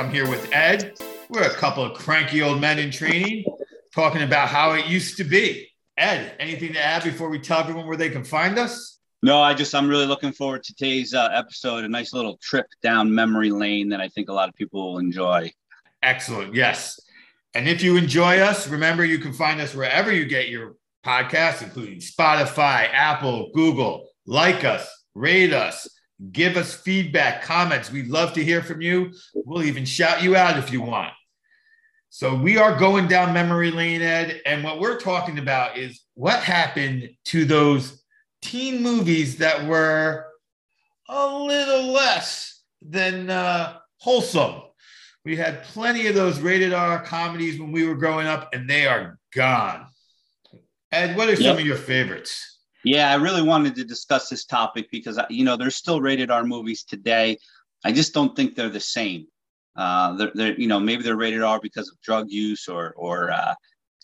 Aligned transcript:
I'm 0.00 0.10
here 0.10 0.26
with 0.26 0.50
Ed. 0.50 0.98
We're 1.28 1.42
a 1.42 1.52
couple 1.52 1.84
of 1.84 1.92
cranky 1.92 2.40
old 2.40 2.58
men 2.58 2.78
in 2.78 2.90
training 2.90 3.44
talking 3.94 4.22
about 4.22 4.48
how 4.48 4.72
it 4.72 4.86
used 4.86 5.18
to 5.18 5.24
be. 5.24 5.68
Ed, 5.98 6.34
anything 6.40 6.72
to 6.72 6.82
add 6.82 7.04
before 7.04 7.28
we 7.28 7.38
tell 7.38 7.60
everyone 7.60 7.86
where 7.86 7.98
they 7.98 8.08
can 8.08 8.24
find 8.24 8.58
us? 8.58 8.98
No, 9.22 9.42
I 9.42 9.52
just 9.52 9.74
I'm 9.74 9.90
really 9.90 10.06
looking 10.06 10.32
forward 10.32 10.64
to 10.64 10.74
today's 10.74 11.12
uh, 11.12 11.28
episode. 11.34 11.84
A 11.84 11.88
nice 11.88 12.14
little 12.14 12.38
trip 12.38 12.64
down 12.82 13.14
memory 13.14 13.50
lane 13.50 13.90
that 13.90 14.00
I 14.00 14.08
think 14.08 14.30
a 14.30 14.32
lot 14.32 14.48
of 14.48 14.54
people 14.54 14.92
will 14.92 15.00
enjoy. 15.00 15.52
Excellent. 16.02 16.54
Yes. 16.54 16.98
And 17.52 17.68
if 17.68 17.82
you 17.82 17.98
enjoy 17.98 18.38
us, 18.38 18.68
remember 18.68 19.04
you 19.04 19.18
can 19.18 19.34
find 19.34 19.60
us 19.60 19.74
wherever 19.74 20.10
you 20.10 20.24
get 20.24 20.48
your 20.48 20.76
podcasts, 21.04 21.62
including 21.62 21.98
Spotify, 21.98 22.88
Apple, 22.90 23.50
Google. 23.52 24.08
Like 24.24 24.64
us, 24.64 24.88
rate 25.14 25.52
us, 25.52 25.86
give 26.32 26.56
us 26.56 26.74
feedback, 26.74 27.42
comments. 27.42 27.90
We'd 27.90 28.08
love 28.08 28.32
to 28.34 28.44
hear 28.44 28.62
from 28.62 28.80
you. 28.80 29.12
We'll 29.34 29.62
even 29.64 29.84
shout 29.84 30.22
you 30.22 30.36
out 30.36 30.58
if 30.58 30.72
you 30.72 30.82
want. 30.82 31.12
So 32.10 32.34
we 32.34 32.58
are 32.58 32.76
going 32.76 33.06
down 33.06 33.32
memory 33.32 33.70
lane, 33.70 34.02
Ed. 34.02 34.42
And 34.44 34.64
what 34.64 34.80
we're 34.80 34.98
talking 34.98 35.38
about 35.38 35.78
is 35.78 36.02
what 36.14 36.40
happened 36.40 37.10
to 37.26 37.44
those 37.44 38.02
teen 38.42 38.82
movies 38.82 39.38
that 39.38 39.66
were 39.66 40.26
a 41.08 41.38
little 41.38 41.92
less 41.92 42.62
than 42.82 43.30
uh, 43.30 43.78
wholesome. 43.98 44.62
We 45.24 45.36
had 45.36 45.62
plenty 45.64 46.06
of 46.06 46.14
those 46.14 46.40
rated 46.40 46.72
R 46.72 47.02
comedies 47.02 47.60
when 47.60 47.72
we 47.72 47.86
were 47.86 47.94
growing 47.94 48.26
up, 48.26 48.48
and 48.52 48.68
they 48.68 48.86
are 48.86 49.18
gone. 49.34 49.86
Ed, 50.90 51.16
what 51.16 51.28
are 51.28 51.36
some 51.36 51.58
of 51.58 51.66
your 51.66 51.76
favorites? 51.76 52.59
Yeah, 52.84 53.10
I 53.10 53.16
really 53.16 53.42
wanted 53.42 53.74
to 53.76 53.84
discuss 53.84 54.28
this 54.28 54.44
topic 54.44 54.90
because 54.90 55.18
you 55.28 55.44
know 55.44 55.56
there's 55.56 55.76
still 55.76 56.00
rated 56.00 56.30
R 56.30 56.44
movies 56.44 56.82
today. 56.82 57.38
I 57.84 57.92
just 57.92 58.14
don't 58.14 58.34
think 58.34 58.54
they're 58.54 58.68
the 58.70 58.80
same. 58.80 59.26
Uh, 59.76 60.14
they're, 60.16 60.32
they're 60.34 60.60
you 60.60 60.66
know 60.66 60.80
maybe 60.80 61.02
they're 61.02 61.16
rated 61.16 61.42
R 61.42 61.60
because 61.60 61.88
of 61.90 62.00
drug 62.00 62.30
use 62.30 62.68
or 62.68 62.94
or 62.96 63.30
uh, 63.30 63.54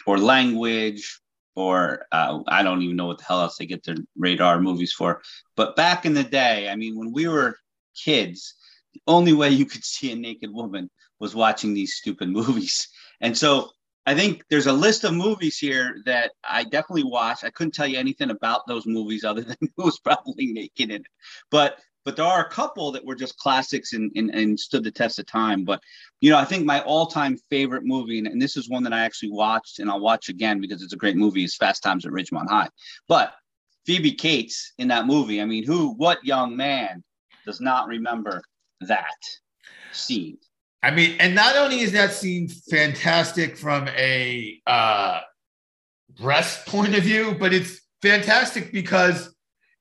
or 0.07 0.19
language 0.19 1.21
or 1.55 2.05
uh, 2.13 2.41
I 2.47 2.63
don't 2.63 2.83
even 2.83 2.97
know 2.97 3.07
what 3.07 3.19
the 3.19 3.25
hell 3.25 3.41
else 3.41 3.57
they 3.57 3.67
get 3.67 3.83
their 3.85 3.97
rated 4.17 4.43
R 4.43 4.61
movies 4.61 4.93
for. 4.93 5.23
But 5.57 5.75
back 5.75 6.05
in 6.05 6.13
the 6.13 6.23
day, 6.25 6.69
I 6.69 6.77
mean, 6.77 6.97
when 6.99 7.13
we 7.13 7.29
were 7.29 7.59
kids, 7.97 8.55
the 8.93 9.01
only 9.07 9.33
way 9.33 9.51
you 9.51 9.65
could 9.65 9.85
see 9.85 10.13
a 10.13 10.17
naked 10.17 10.53
woman 10.53 10.91
was 11.19 11.35
watching 11.35 11.73
these 11.73 11.95
stupid 11.95 12.29
movies. 12.41 12.89
And 13.23 13.37
so 13.37 13.71
I 14.07 14.15
think 14.15 14.45
there's 14.49 14.69
a 14.69 14.73
list 14.73 15.03
of 15.03 15.15
movies 15.15 15.59
here 15.59 16.01
that 16.07 16.31
I 16.49 16.63
definitely 16.63 17.05
watched. 17.05 17.43
I 17.43 17.51
couldn't 17.51 17.75
tell 17.75 17.89
you 17.89 17.99
anything 17.99 18.31
about 18.31 18.67
those 18.69 18.87
movies 18.87 19.25
other 19.25 19.41
than 19.43 19.57
it 19.61 19.71
was 19.77 19.99
probably 19.99 20.47
naked 20.47 20.91
in 20.91 21.03
it. 21.03 21.07
But 21.51 21.79
but 22.05 22.15
there 22.15 22.25
are 22.25 22.47
a 22.47 22.51
couple 22.51 22.93
that 22.93 23.05
were 23.05 23.17
just 23.17 23.37
classics 23.37 23.93
and, 23.93 24.13
and, 24.15 24.31
and 24.31 24.61
stood 24.61 24.85
the 24.85 24.93
test 24.93 25.19
of 25.19 25.27
time. 25.27 25.65
But 25.65 25.83
you 26.21 26.31
know, 26.31 26.39
I 26.39 26.45
think 26.45 26.65
my 26.65 26.81
all-time 26.83 27.37
favorite 27.51 27.85
movie, 27.85 28.19
and, 28.19 28.29
and 28.29 28.41
this 28.41 28.57
is 28.57 28.71
one 28.71 28.85
that 28.85 28.93
I 28.93 29.01
actually 29.01 29.33
watched 29.33 29.81
and 29.81 29.91
I'll 29.91 29.99
watch 29.99 30.29
again 30.29 30.61
because 30.61 30.83
it's 30.83 30.93
a 30.93 30.97
great 30.97 31.17
movie, 31.17 31.43
is 31.43 31.57
Fast 31.57 31.83
Times 31.83 32.07
at 32.07 32.13
Ridgemont 32.13 32.49
High. 32.49 32.69
But 33.09 33.35
Phoebe 33.87 34.13
Cates 34.13 34.73
in 34.79 34.87
that 34.89 35.07
movie, 35.07 35.43
I 35.43 35.47
mean, 35.47 35.65
who, 35.65 35.95
what 35.95 36.25
young 36.25 36.57
man 36.57 37.03
does 37.45 37.61
not 37.61 37.89
remember 37.89 38.41
that 38.83 39.17
scene? 39.91 40.39
I 40.83 40.91
mean, 40.91 41.17
and 41.19 41.35
not 41.35 41.57
only 41.57 41.81
is 41.81 41.93
that 41.93 42.13
scene 42.13 42.49
fantastic 42.49 43.57
from 43.57 43.89
a 43.89 44.61
uh, 44.67 45.21
breast 46.21 46.67
point 46.67 46.97
of 46.97 47.03
view, 47.03 47.37
but 47.39 47.53
it's 47.53 47.81
fantastic 48.03 48.73
because 48.73 49.35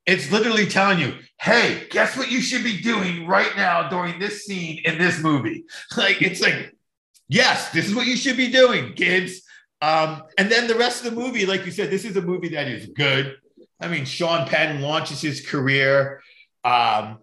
it's 0.05 0.31
literally 0.31 0.65
telling 0.65 0.99
you, 0.99 1.13
hey, 1.39 1.87
guess 1.89 2.15
what 2.17 2.31
you 2.31 2.41
should 2.41 2.63
be 2.63 2.81
doing 2.81 3.27
right 3.27 3.55
now 3.55 3.89
during 3.89 4.19
this 4.19 4.45
scene 4.45 4.81
in 4.85 4.97
this 4.97 5.21
movie? 5.21 5.65
Like, 5.97 6.21
it's 6.21 6.41
like, 6.41 6.75
yes, 7.27 7.71
this 7.71 7.87
is 7.87 7.95
what 7.95 8.07
you 8.07 8.15
should 8.15 8.37
be 8.37 8.49
doing, 8.49 8.93
kids. 8.93 9.41
Um, 9.81 10.23
and 10.37 10.51
then 10.51 10.67
the 10.67 10.75
rest 10.75 11.03
of 11.03 11.13
the 11.13 11.19
movie, 11.19 11.45
like 11.45 11.65
you 11.65 11.71
said, 11.71 11.91
this 11.91 12.05
is 12.05 12.15
a 12.17 12.21
movie 12.21 12.49
that 12.49 12.67
is 12.67 12.87
good. 12.87 13.35
I 13.79 13.87
mean, 13.87 14.05
Sean 14.05 14.47
Penn 14.47 14.81
launches 14.81 15.21
his 15.21 15.45
career. 15.45 16.21
Um, 16.63 17.19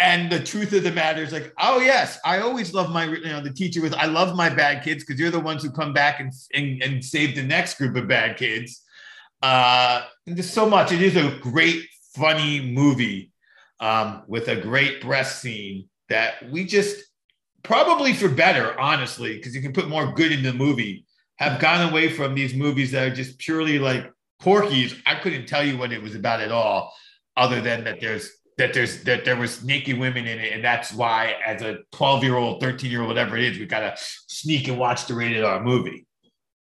and 0.00 0.32
the 0.32 0.40
truth 0.40 0.72
of 0.72 0.82
the 0.82 0.90
matter 0.90 1.22
is 1.22 1.30
like, 1.30 1.52
oh 1.60 1.78
yes, 1.78 2.18
I 2.24 2.40
always 2.40 2.72
love 2.72 2.90
my, 2.90 3.04
you 3.04 3.24
know, 3.24 3.42
the 3.42 3.52
teacher 3.52 3.82
was, 3.82 3.92
I 3.92 4.06
love 4.06 4.34
my 4.34 4.48
bad 4.48 4.82
kids 4.82 5.04
because 5.04 5.20
you're 5.20 5.30
the 5.30 5.38
ones 5.38 5.62
who 5.62 5.70
come 5.70 5.92
back 5.92 6.20
and, 6.20 6.32
and, 6.54 6.82
and 6.82 7.04
save 7.04 7.36
the 7.36 7.42
next 7.42 7.76
group 7.76 7.94
of 7.96 8.08
bad 8.08 8.38
kids. 8.38 8.82
Uh, 9.42 10.02
and 10.26 10.36
there's 10.36 10.50
so 10.50 10.68
much. 10.68 10.90
It 10.90 11.02
is 11.02 11.16
a 11.16 11.38
great, 11.40 11.86
funny 12.14 12.60
movie 12.60 13.30
um, 13.78 14.22
with 14.26 14.48
a 14.48 14.56
great 14.56 15.02
breast 15.02 15.42
scene 15.42 15.88
that 16.08 16.50
we 16.50 16.64
just 16.64 17.04
probably 17.62 18.14
for 18.14 18.28
better, 18.28 18.78
honestly, 18.80 19.36
because 19.36 19.54
you 19.54 19.60
can 19.60 19.72
put 19.72 19.88
more 19.88 20.12
good 20.12 20.32
in 20.32 20.42
the 20.42 20.52
movie, 20.52 21.04
have 21.36 21.60
gone 21.60 21.90
away 21.90 22.10
from 22.10 22.34
these 22.34 22.54
movies 22.54 22.90
that 22.92 23.12
are 23.12 23.14
just 23.14 23.38
purely 23.38 23.78
like 23.78 24.10
Porky's. 24.40 24.94
I 25.04 25.16
couldn't 25.16 25.46
tell 25.46 25.62
you 25.62 25.76
what 25.76 25.92
it 25.92 26.02
was 26.02 26.14
about 26.14 26.40
at 26.40 26.50
all, 26.50 26.92
other 27.36 27.60
than 27.60 27.84
that 27.84 28.00
there's 28.00 28.30
that 28.60 28.74
there's 28.74 29.02
that 29.04 29.24
there 29.24 29.36
was 29.36 29.64
naked 29.64 29.98
women 29.98 30.26
in 30.26 30.38
it, 30.38 30.52
and 30.52 30.62
that's 30.62 30.92
why, 30.92 31.36
as 31.44 31.62
a 31.62 31.78
12 31.92 32.22
year 32.22 32.36
old, 32.36 32.60
13 32.60 32.90
year 32.90 33.00
old, 33.00 33.08
whatever 33.08 33.36
it 33.36 33.44
is, 33.44 33.58
we 33.58 33.66
gotta 33.66 33.96
sneak 34.28 34.68
and 34.68 34.78
watch 34.78 35.06
the 35.06 35.14
rated 35.14 35.42
R 35.42 35.62
movie. 35.62 36.06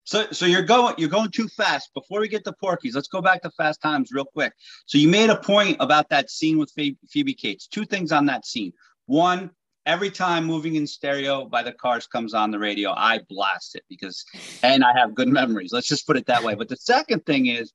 So, 0.06 0.26
so 0.32 0.46
you're 0.46 0.64
going 0.64 0.96
you're 0.98 1.10
going 1.10 1.30
too 1.30 1.48
fast. 1.50 1.92
Before 1.94 2.22
we 2.22 2.30
get 2.30 2.44
to 2.46 2.54
Porky's, 2.54 2.96
let's 2.96 3.10
go 3.10 3.22
back 3.22 3.42
to 3.44 3.52
Fast 3.52 3.82
Times 3.82 4.12
real 4.12 4.26
quick. 4.26 4.54
So 4.86 4.98
you 4.98 5.10
made 5.10 5.30
a 5.30 5.38
point 5.38 5.78
about 5.80 6.10
that 6.10 6.32
scene 6.32 6.58
with 6.58 6.72
Phoebe 6.72 7.34
Cates. 7.34 7.68
Two 7.68 7.86
things 7.86 8.12
on 8.12 8.26
that 8.28 8.46
scene. 8.46 8.72
One, 9.06 9.52
every 9.86 10.10
time 10.10 10.46
moving 10.46 10.76
in 10.76 10.88
stereo 10.88 11.46
by 11.46 11.64
the 11.64 11.74
cars 11.74 12.08
comes 12.08 12.34
on 12.34 12.50
the 12.50 12.60
radio, 12.60 12.92
I 12.92 13.20
blast 13.28 13.76
it 13.76 13.84
because, 13.90 14.24
and 14.64 14.84
I 14.84 14.98
have 14.98 15.14
good 15.14 15.28
memories. 15.28 15.72
Let's 15.74 15.88
just 15.88 16.08
put 16.08 16.16
it 16.16 16.26
that 16.28 16.44
way. 16.44 16.56
But 16.56 16.70
the 16.70 16.78
second 16.78 17.26
thing 17.26 17.48
is 17.48 17.74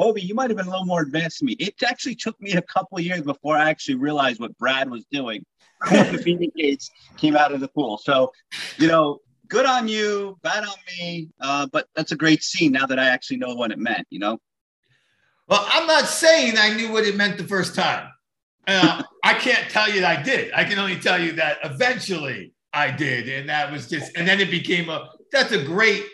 Obi, 0.00 0.22
you 0.22 0.34
might 0.34 0.50
have 0.50 0.56
been 0.56 0.66
a 0.66 0.70
little 0.70 0.86
more 0.86 1.02
advanced 1.02 1.40
than 1.40 1.46
me. 1.46 1.52
It 1.58 1.74
actually 1.86 2.14
took 2.14 2.40
me 2.40 2.52
a 2.52 2.62
couple 2.62 2.98
of 2.98 3.04
years 3.04 3.22
before 3.22 3.56
I 3.56 3.68
actually 3.68 3.96
realized 3.96 4.40
what 4.40 4.56
Brad 4.58 4.90
was 4.90 5.04
doing 5.12 5.44
when 5.90 6.12
the 6.12 6.18
Phoebe 6.18 6.50
Cates 6.56 6.90
came 7.16 7.36
out 7.36 7.52
of 7.52 7.60
the 7.60 7.68
pool. 7.68 7.98
So, 7.98 8.32
you 8.78 8.88
know, 8.88 9.20
good 9.48 9.66
on 9.66 9.88
you, 9.88 10.38
bad 10.42 10.64
on 10.64 10.74
me. 10.98 11.28
Uh, 11.40 11.66
but 11.70 11.86
that's 11.94 12.12
a 12.12 12.16
great 12.16 12.42
scene 12.42 12.72
now 12.72 12.86
that 12.86 12.98
I 12.98 13.08
actually 13.08 13.36
know 13.38 13.54
what 13.54 13.72
it 13.72 13.78
meant, 13.78 14.06
you 14.10 14.18
know? 14.18 14.38
Well, 15.48 15.66
I'm 15.68 15.86
not 15.86 16.06
saying 16.06 16.54
I 16.56 16.74
knew 16.74 16.92
what 16.92 17.04
it 17.04 17.16
meant 17.16 17.36
the 17.36 17.44
first 17.44 17.74
time. 17.74 18.08
Uh, 18.66 19.02
I 19.24 19.34
can't 19.34 19.68
tell 19.70 19.90
you 19.90 20.00
that 20.00 20.18
I 20.18 20.22
did. 20.22 20.52
I 20.54 20.64
can 20.64 20.78
only 20.78 20.98
tell 20.98 21.20
you 21.20 21.32
that 21.32 21.58
eventually 21.62 22.54
I 22.72 22.90
did. 22.90 23.28
And 23.28 23.48
that 23.48 23.70
was 23.70 23.88
just, 23.88 24.16
and 24.16 24.26
then 24.26 24.40
it 24.40 24.50
became 24.50 24.88
a, 24.88 25.10
that's 25.30 25.52
a 25.52 25.62
great 25.62 26.04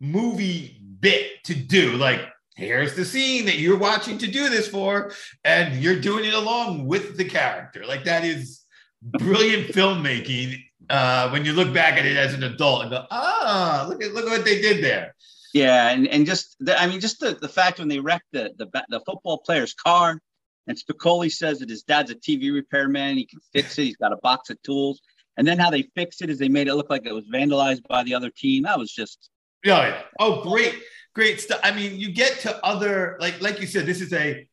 movie 0.00 0.80
bit 1.00 1.44
to 1.44 1.54
do. 1.54 1.92
Like, 1.96 2.20
here's 2.56 2.94
the 2.94 3.04
scene 3.04 3.46
that 3.46 3.58
you're 3.58 3.78
watching 3.78 4.18
to 4.18 4.26
do 4.26 4.48
this 4.48 4.68
for, 4.68 5.12
and 5.44 5.82
you're 5.82 6.00
doing 6.00 6.24
it 6.24 6.34
along 6.34 6.86
with 6.86 7.16
the 7.16 7.24
character. 7.24 7.84
Like 7.86 8.04
that 8.04 8.24
is 8.24 8.64
brilliant 9.02 9.68
filmmaking 9.68 10.62
uh, 10.90 11.30
when 11.30 11.44
you 11.44 11.52
look 11.52 11.72
back 11.72 11.98
at 11.98 12.06
it 12.06 12.16
as 12.16 12.34
an 12.34 12.42
adult 12.42 12.82
and 12.82 12.90
go, 12.90 13.06
ah, 13.10 13.86
look 13.88 14.02
at 14.02 14.12
look 14.12 14.26
at 14.26 14.30
what 14.30 14.44
they 14.44 14.60
did 14.60 14.82
there. 14.82 15.14
Yeah, 15.54 15.90
and, 15.90 16.08
and 16.08 16.24
just 16.24 16.56
the, 16.60 16.80
I 16.80 16.86
mean, 16.86 17.00
just 17.00 17.20
the, 17.20 17.34
the 17.34 17.48
fact 17.48 17.78
when 17.78 17.88
they 17.88 18.00
wrecked 18.00 18.28
the, 18.32 18.52
the 18.56 18.66
the 18.88 19.00
football 19.00 19.38
player's 19.38 19.74
car, 19.74 20.18
and 20.66 20.78
Spicoli 20.78 21.30
says 21.30 21.58
that 21.58 21.68
his 21.68 21.82
dad's 21.82 22.10
a 22.10 22.14
TV 22.14 22.52
repairman, 22.52 23.16
he 23.16 23.26
can 23.26 23.40
fix 23.52 23.78
it, 23.78 23.84
he's 23.84 23.96
got 23.96 24.12
a 24.12 24.16
box 24.16 24.50
of 24.50 24.60
tools, 24.62 25.00
and 25.36 25.46
then 25.46 25.58
how 25.58 25.70
they 25.70 25.82
fixed 25.94 26.22
it 26.22 26.30
is 26.30 26.38
they 26.38 26.48
made 26.48 26.68
it 26.68 26.74
look 26.74 26.90
like 26.90 27.04
it 27.04 27.12
was 27.12 27.28
vandalized 27.32 27.86
by 27.86 28.02
the 28.02 28.14
other 28.14 28.30
team. 28.30 28.62
That 28.62 28.78
was 28.78 28.90
just 28.90 29.28
yeah. 29.62 30.02
Oh, 30.18 30.42
great 30.42 30.74
great 31.14 31.40
stuff. 31.40 31.60
I 31.62 31.72
mean, 31.72 31.98
you 31.98 32.12
get 32.12 32.40
to 32.40 32.64
other 32.64 33.16
like 33.20 33.40
like 33.40 33.60
you 33.60 33.66
said, 33.66 33.86
this 33.86 34.00
is 34.00 34.12
a 34.12 34.46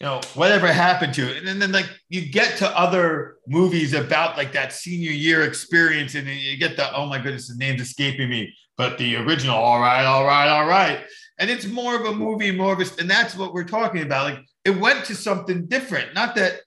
you 0.00 0.06
know 0.06 0.20
whatever 0.34 0.66
happened 0.72 1.14
to 1.14 1.30
it, 1.30 1.38
and 1.38 1.46
then, 1.46 1.58
then 1.58 1.72
like 1.72 1.88
you 2.08 2.28
get 2.28 2.56
to 2.58 2.78
other 2.78 3.36
movies 3.46 3.94
about 3.94 4.36
like 4.36 4.52
that 4.52 4.72
senior 4.72 5.12
year 5.12 5.42
experience, 5.44 6.14
and 6.14 6.28
you 6.28 6.56
get 6.56 6.76
the 6.76 6.94
oh 6.94 7.06
my 7.06 7.18
goodness, 7.18 7.48
the 7.48 7.56
name's 7.56 7.80
escaping 7.80 8.28
me, 8.28 8.52
but 8.76 8.98
the 8.98 9.16
original, 9.16 9.56
all 9.56 9.80
right, 9.80 10.04
all 10.04 10.24
right, 10.24 10.48
all 10.48 10.66
right, 10.66 11.00
and 11.38 11.50
it's 11.50 11.66
more 11.66 11.96
of 11.96 12.06
a 12.06 12.14
movie, 12.14 12.50
more 12.50 12.72
of 12.72 12.80
a, 12.80 13.00
and 13.00 13.10
that's 13.10 13.36
what 13.36 13.52
we're 13.52 13.64
talking 13.64 14.02
about. 14.02 14.32
Like 14.32 14.44
it 14.64 14.78
went 14.78 15.04
to 15.06 15.14
something 15.14 15.66
different, 15.66 16.14
not 16.14 16.34
that 16.36 16.60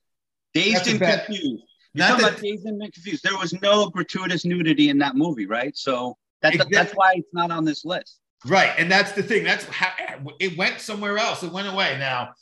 dazed 0.53 0.87
and 0.87 0.99
bad, 0.99 1.25
confused. 1.25 1.63
You're 1.93 2.07
talking 2.07 2.25
that, 2.25 2.41
dazed 2.41 2.65
and 2.65 2.81
confused. 2.93 3.23
There 3.23 3.37
was 3.37 3.53
no 3.61 3.89
gratuitous 3.89 4.45
nudity 4.45 4.89
in 4.89 4.97
that 4.99 5.15
movie, 5.15 5.45
right? 5.45 5.75
So 5.75 6.17
that, 6.41 6.53
exactly. 6.53 6.75
that's 6.75 6.93
why 6.93 7.13
it's 7.15 7.33
not 7.33 7.51
on 7.51 7.65
this 7.65 7.85
list. 7.85 8.19
Right, 8.47 8.71
and 8.77 8.89
that's 8.89 9.11
the 9.11 9.23
thing. 9.23 9.43
That's 9.43 9.65
how 9.65 9.91
it 10.39 10.57
went 10.57 10.79
somewhere 10.79 11.17
else. 11.17 11.43
It 11.43 11.51
went 11.51 11.67
away. 11.67 11.97
Now, 11.99 12.33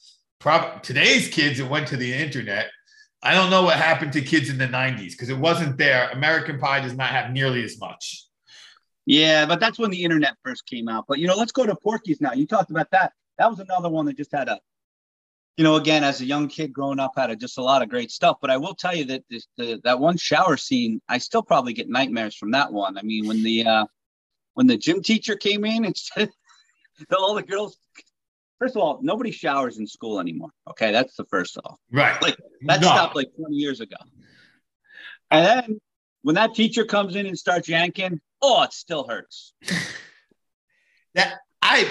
today's 0.84 1.28
kids, 1.30 1.60
it 1.60 1.68
went 1.68 1.88
to 1.88 1.98
the 1.98 2.14
internet. 2.14 2.70
I 3.24 3.34
don't 3.34 3.50
know 3.50 3.64
what 3.64 3.78
happened 3.78 4.14
to 4.14 4.22
kids 4.22 4.50
in 4.50 4.58
the 4.58 4.68
'90s 4.68 5.12
because 5.12 5.30
it 5.30 5.38
wasn't 5.38 5.78
there. 5.78 6.10
American 6.12 6.60
Pie 6.60 6.82
does 6.82 6.96
not 6.96 7.10
have 7.10 7.32
nearly 7.32 7.64
as 7.64 7.80
much. 7.80 8.28
Yeah, 9.08 9.46
but 9.46 9.60
that's 9.60 9.80
when 9.80 9.90
the 9.90 10.04
internet 10.04 10.36
first 10.44 10.68
came 10.68 10.88
out. 10.88 11.06
But 11.08 11.18
you 11.20 11.28
know, 11.28 11.36
let's 11.36 11.52
go 11.52 11.66
to 11.66 11.76
Porky's 11.76 12.22
now. 12.22 12.34
You 12.34 12.46
talked 12.46 12.70
about 12.70 12.92
that. 12.92 13.14
That 13.40 13.50
was 13.50 13.60
another 13.60 13.90
one 13.90 14.06
that 14.06 14.18
just 14.18 14.32
had 14.32 14.48
a 14.48 14.60
you 15.58 15.64
know, 15.64 15.76
again, 15.76 16.04
as 16.04 16.20
a 16.20 16.26
young 16.26 16.50
kid 16.50 16.74
growing 16.74 17.00
up, 17.00 17.14
had 17.16 17.30
a, 17.30 17.36
just 17.36 17.58
a 17.58 17.64
lot 17.64 17.82
of 17.82 17.90
great 17.90 18.12
stuff. 18.12 18.38
But 18.42 18.52
I 18.52 18.58
will 18.58 18.76
tell 18.76 18.94
you 18.94 19.06
that 19.06 19.24
this, 19.30 19.48
the, 19.58 19.80
that 19.86 20.00
one 20.00 20.18
shower 20.18 20.58
scene, 20.58 21.02
I 21.08 21.18
still 21.18 21.42
probably 21.42 21.74
get 21.74 21.88
nightmares 21.88 22.36
from 22.36 22.52
that 22.52 22.74
one. 22.74 22.98
I 22.98 23.04
mean, 23.04 23.26
when 23.26 23.42
the 23.42 23.66
uh, 23.66 23.86
when 24.56 24.68
the 24.68 24.78
gym 24.78 25.04
teacher 25.04 25.36
came 25.36 25.64
in, 25.64 25.86
and 25.86 25.88
instead 25.88 26.30
all 27.16 27.36
the 27.36 27.44
girls. 27.44 27.78
First 28.58 28.78
of 28.78 28.82
all, 28.82 29.00
nobody 29.02 29.32
showers 29.32 29.78
in 29.80 29.86
school 29.86 30.20
anymore. 30.20 30.50
Okay, 30.70 30.94
that's 30.94 31.16
the 31.16 31.26
first 31.26 31.58
off. 31.64 31.78
Right. 31.92 32.20
Like 32.22 32.38
that 32.62 32.80
no. 32.80 32.88
stopped 32.88 33.16
like 33.16 33.28
20 33.36 33.54
years 33.54 33.82
ago. 33.82 33.98
And 35.30 35.46
then 35.46 35.82
when 36.22 36.36
that 36.36 36.56
teacher 36.56 36.86
comes 36.86 37.18
in 37.18 37.26
and 37.26 37.38
starts 37.38 37.68
yanking, 37.68 38.22
oh, 38.42 38.64
it 38.64 38.72
still 38.72 39.06
hurts. 39.08 39.54
that 41.16 41.36
I 41.62 41.90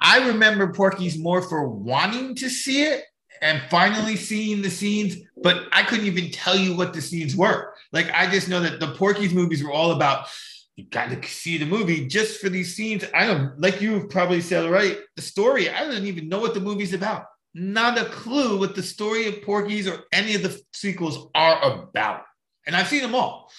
I 0.00 0.28
remember 0.28 0.72
Porky's 0.72 1.18
more 1.18 1.42
for 1.42 1.68
wanting 1.68 2.36
to 2.36 2.48
see 2.48 2.84
it 2.84 3.02
and 3.42 3.60
finally 3.68 4.16
seeing 4.16 4.62
the 4.62 4.70
scenes, 4.70 5.16
but 5.42 5.66
I 5.72 5.82
couldn't 5.82 6.06
even 6.06 6.30
tell 6.30 6.56
you 6.56 6.76
what 6.76 6.94
the 6.94 7.02
scenes 7.02 7.34
were. 7.34 7.74
Like 7.92 8.10
I 8.14 8.30
just 8.30 8.48
know 8.48 8.60
that 8.60 8.78
the 8.78 8.94
Porky's 8.94 9.34
movies 9.34 9.64
were 9.64 9.72
all 9.72 9.90
about 9.90 10.28
you 10.76 10.84
got 10.84 11.10
to 11.10 11.28
see 11.28 11.56
the 11.56 11.66
movie 11.66 12.06
just 12.06 12.40
for 12.40 12.48
these 12.48 12.74
scenes. 12.74 13.04
I 13.14 13.26
don't 13.26 13.60
like 13.60 13.80
you 13.80 14.08
probably 14.08 14.40
said 14.40 14.68
right. 14.68 14.98
The 15.16 15.22
story, 15.22 15.70
I 15.70 15.84
don't 15.84 16.06
even 16.06 16.28
know 16.28 16.40
what 16.40 16.54
the 16.54 16.60
movie's 16.60 16.92
about. 16.92 17.26
Not 17.54 17.98
a 17.98 18.06
clue 18.06 18.58
what 18.58 18.74
the 18.74 18.82
story 18.82 19.28
of 19.28 19.42
Porky's 19.42 19.86
or 19.86 20.00
any 20.12 20.34
of 20.34 20.42
the 20.42 20.60
sequels 20.72 21.28
are 21.34 21.62
about. 21.62 22.22
And 22.66 22.74
I've 22.74 22.88
seen 22.88 23.02
them 23.02 23.14
all. 23.14 23.50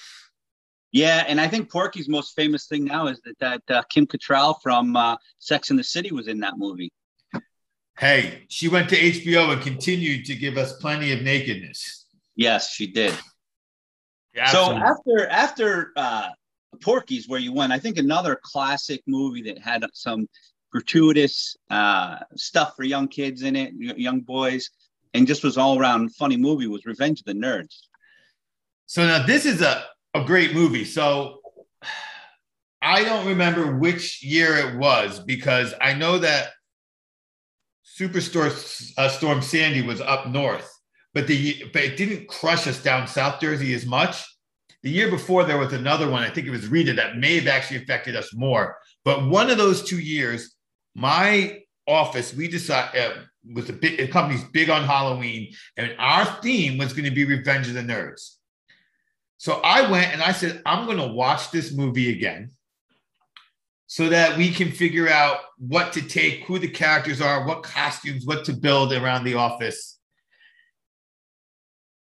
Yeah, 0.91 1.25
and 1.27 1.39
I 1.39 1.47
think 1.47 1.71
Porky's 1.71 2.09
most 2.09 2.35
famous 2.35 2.67
thing 2.67 2.85
now 2.85 3.07
is 3.07 3.21
that 3.21 3.39
that 3.39 3.75
uh, 3.75 3.83
Kim 3.89 4.07
Cattrall 4.07 4.55
from 4.61 4.95
uh, 4.95 5.17
Sex 5.39 5.69
and 5.69 5.79
the 5.79 5.83
City 5.83 6.11
was 6.11 6.27
in 6.27 6.39
that 6.39 6.57
movie. 6.57 6.91
Hey, 7.97 8.45
she 8.49 8.67
went 8.67 8.89
to 8.89 8.95
HBO 8.97 9.53
and 9.53 9.61
continued 9.61 10.25
to 10.25 10.35
give 10.35 10.57
us 10.57 10.73
plenty 10.77 11.13
of 11.13 11.21
nakedness. 11.21 12.05
Yes, 12.35 12.71
she 12.71 12.87
did. 12.87 13.13
Yeah, 14.33 14.47
so 14.47 14.71
after 14.73 15.27
after 15.27 15.93
uh, 15.95 16.29
Porky's, 16.75 17.27
where 17.27 17.39
you 17.39 17.53
went, 17.53 17.73
I 17.73 17.79
think 17.79 17.97
another 17.97 18.39
classic 18.43 19.01
movie 19.07 19.41
that 19.43 19.59
had 19.59 19.85
some 19.93 20.27
gratuitous 20.71 21.55
uh, 21.69 22.17
stuff 22.35 22.75
for 22.75 22.83
young 22.83 23.07
kids 23.07 23.43
in 23.43 23.55
it, 23.55 23.73
young 23.77 24.21
boys, 24.21 24.69
and 25.13 25.25
just 25.25 25.43
was 25.43 25.57
all 25.57 25.79
around 25.79 26.13
funny 26.15 26.37
movie 26.37 26.67
was 26.67 26.85
Revenge 26.85 27.19
of 27.21 27.25
the 27.25 27.33
Nerds. 27.33 27.77
So 28.85 29.05
now 29.05 29.25
this 29.25 29.45
is 29.45 29.61
a 29.61 29.85
a 30.15 30.23
great 30.23 30.53
movie. 30.53 30.85
So 30.85 31.41
I 32.81 33.03
don't 33.03 33.27
remember 33.27 33.77
which 33.77 34.23
year 34.23 34.55
it 34.55 34.77
was 34.77 35.19
because 35.19 35.73
I 35.81 35.93
know 35.93 36.19
that 36.19 36.49
Superstorm 37.99 38.93
uh, 38.97 39.09
Storm 39.09 39.41
Sandy 39.41 39.81
was 39.81 40.01
up 40.01 40.27
north, 40.27 40.69
but 41.13 41.27
the 41.27 41.69
but 41.73 41.83
it 41.83 41.97
didn't 41.97 42.27
crush 42.27 42.67
us 42.67 42.81
down 42.81 43.07
South 43.07 43.39
Jersey 43.39 43.73
as 43.73 43.85
much. 43.85 44.25
The 44.85 44.91
year 44.91 45.09
before 45.09 45.43
there 45.43 45.57
was 45.57 45.73
another 45.73 46.07
one. 46.07 46.21
I 46.21 46.29
think 46.29 46.45
it 46.45 46.51
was 46.51 46.67
Rita 46.67 46.93
that 46.93 47.17
may 47.17 47.39
have 47.39 47.47
actually 47.47 47.77
affected 47.77 48.15
us 48.15 48.35
more. 48.35 48.77
But 49.03 49.25
one 49.25 49.49
of 49.49 49.57
those 49.57 49.83
two 49.83 49.97
years, 49.97 50.55
my 50.93 51.61
office 51.87 52.35
we 52.35 52.47
decided 52.47 53.01
uh, 53.01 53.15
was 53.55 53.67
a 53.67 53.73
big 53.73 53.97
the 53.97 54.07
company's 54.07 54.43
big 54.43 54.69
on 54.69 54.83
Halloween, 54.83 55.51
and 55.75 55.95
our 55.97 56.25
theme 56.43 56.77
was 56.77 56.93
going 56.93 57.05
to 57.05 57.15
be 57.15 57.25
Revenge 57.25 57.67
of 57.67 57.73
the 57.73 57.81
Nerds. 57.81 58.35
So 59.37 59.53
I 59.63 59.89
went 59.89 60.13
and 60.13 60.21
I 60.21 60.31
said, 60.31 60.61
I'm 60.67 60.85
going 60.85 60.99
to 60.99 61.07
watch 61.07 61.49
this 61.49 61.73
movie 61.73 62.11
again 62.11 62.51
so 63.87 64.07
that 64.09 64.37
we 64.37 64.51
can 64.51 64.71
figure 64.71 65.09
out 65.09 65.39
what 65.57 65.93
to 65.93 66.01
take, 66.03 66.43
who 66.43 66.59
the 66.59 66.67
characters 66.67 67.21
are, 67.21 67.47
what 67.47 67.63
costumes, 67.63 68.27
what 68.27 68.45
to 68.45 68.53
build 68.53 68.93
around 68.93 69.23
the 69.23 69.33
office. 69.33 69.97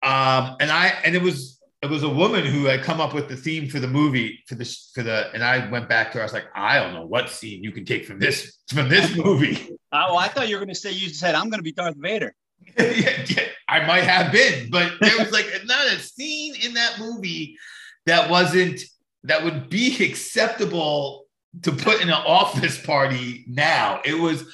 Um, 0.05 0.57
and 0.61 0.71
I 0.71 0.95
and 1.05 1.17
it 1.17 1.23
was 1.23 1.60
it 1.83 1.89
was 1.89 2.03
a 2.03 2.09
woman 2.09 2.45
who 2.45 2.67
had 2.67 2.83
come 2.83 3.01
up 3.01 3.15
with 3.15 3.29
the 3.29 3.37
theme 3.37 3.69
for 3.69 3.81
the 3.81 3.89
movie 3.89 4.43
for 4.47 4.55
the 4.55 4.65
for 4.95 5.03
the 5.03 5.31
and 5.33 5.43
I 5.43 5.69
went 5.71 5.89
back 5.89 6.13
to 6.13 6.19
her. 6.19 6.23
I 6.23 6.25
was 6.25 6.33
like, 6.33 6.47
I 6.55 6.79
don't 6.79 6.93
know 6.93 7.07
what 7.07 7.31
scene 7.31 7.65
you 7.65 7.73
can 7.73 7.85
take 7.85 8.05
from 8.05 8.19
this 8.19 8.59
from 8.69 8.89
this 8.89 9.17
movie. 9.25 9.71
Oh, 9.93 10.17
I 10.17 10.29
thought 10.29 10.49
you 10.49 10.57
were 10.57 10.61
going 10.61 10.75
to 10.75 10.81
say 10.81 10.93
you 10.93 11.09
said 11.09 11.35
I'm 11.35 11.49
going 11.49 11.59
to 11.59 11.65
be 11.65 11.73
Darth 11.73 11.97
Vader. 11.97 12.35
yeah, 12.79 13.25
yeah, 13.27 13.45
I 13.69 13.87
might 13.87 14.05
have 14.05 14.31
been, 14.31 14.69
but 14.71 14.93
there 15.01 15.17
was 15.19 15.33
like 15.33 15.47
not 15.65 15.87
a 15.87 15.99
scene 15.99 16.55
in 16.63 16.75
that 16.75 16.97
movie 16.99 17.57
that 18.05 18.29
wasn't 18.29 18.81
that 19.25 19.45
would 19.45 19.71
be 19.71 20.05
acceptable 20.05 21.25
to 21.63 21.73
put 21.73 22.03
in 22.03 22.09
an 22.09 22.15
office 22.15 22.81
party 22.85 23.45
now. 23.49 24.01
It 24.05 24.15
was 24.15 24.45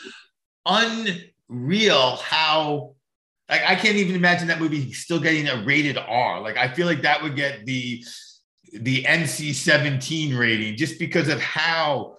unreal 0.64 2.17
how 2.17 2.96
like 3.49 3.63
I 3.67 3.75
can't 3.77 3.97
even 3.97 4.17
imagine 4.17 4.49
that 4.49 4.61
movie 4.61 4.93
still 4.93 5.21
getting 5.21 5.49
a 5.49 5.65
rated 5.65 5.97
R. 5.99 6.41
Like 6.41 6.57
I 6.57 6.73
feel 6.73 6.87
like 6.87 7.03
that 7.03 7.23
would 7.23 7.37
get 7.37 7.65
the 7.65 8.05
the 8.73 9.05
NC-17 9.05 10.37
rating 10.37 10.77
just 10.77 10.99
because 10.99 11.29
of 11.29 11.41
how 11.41 12.17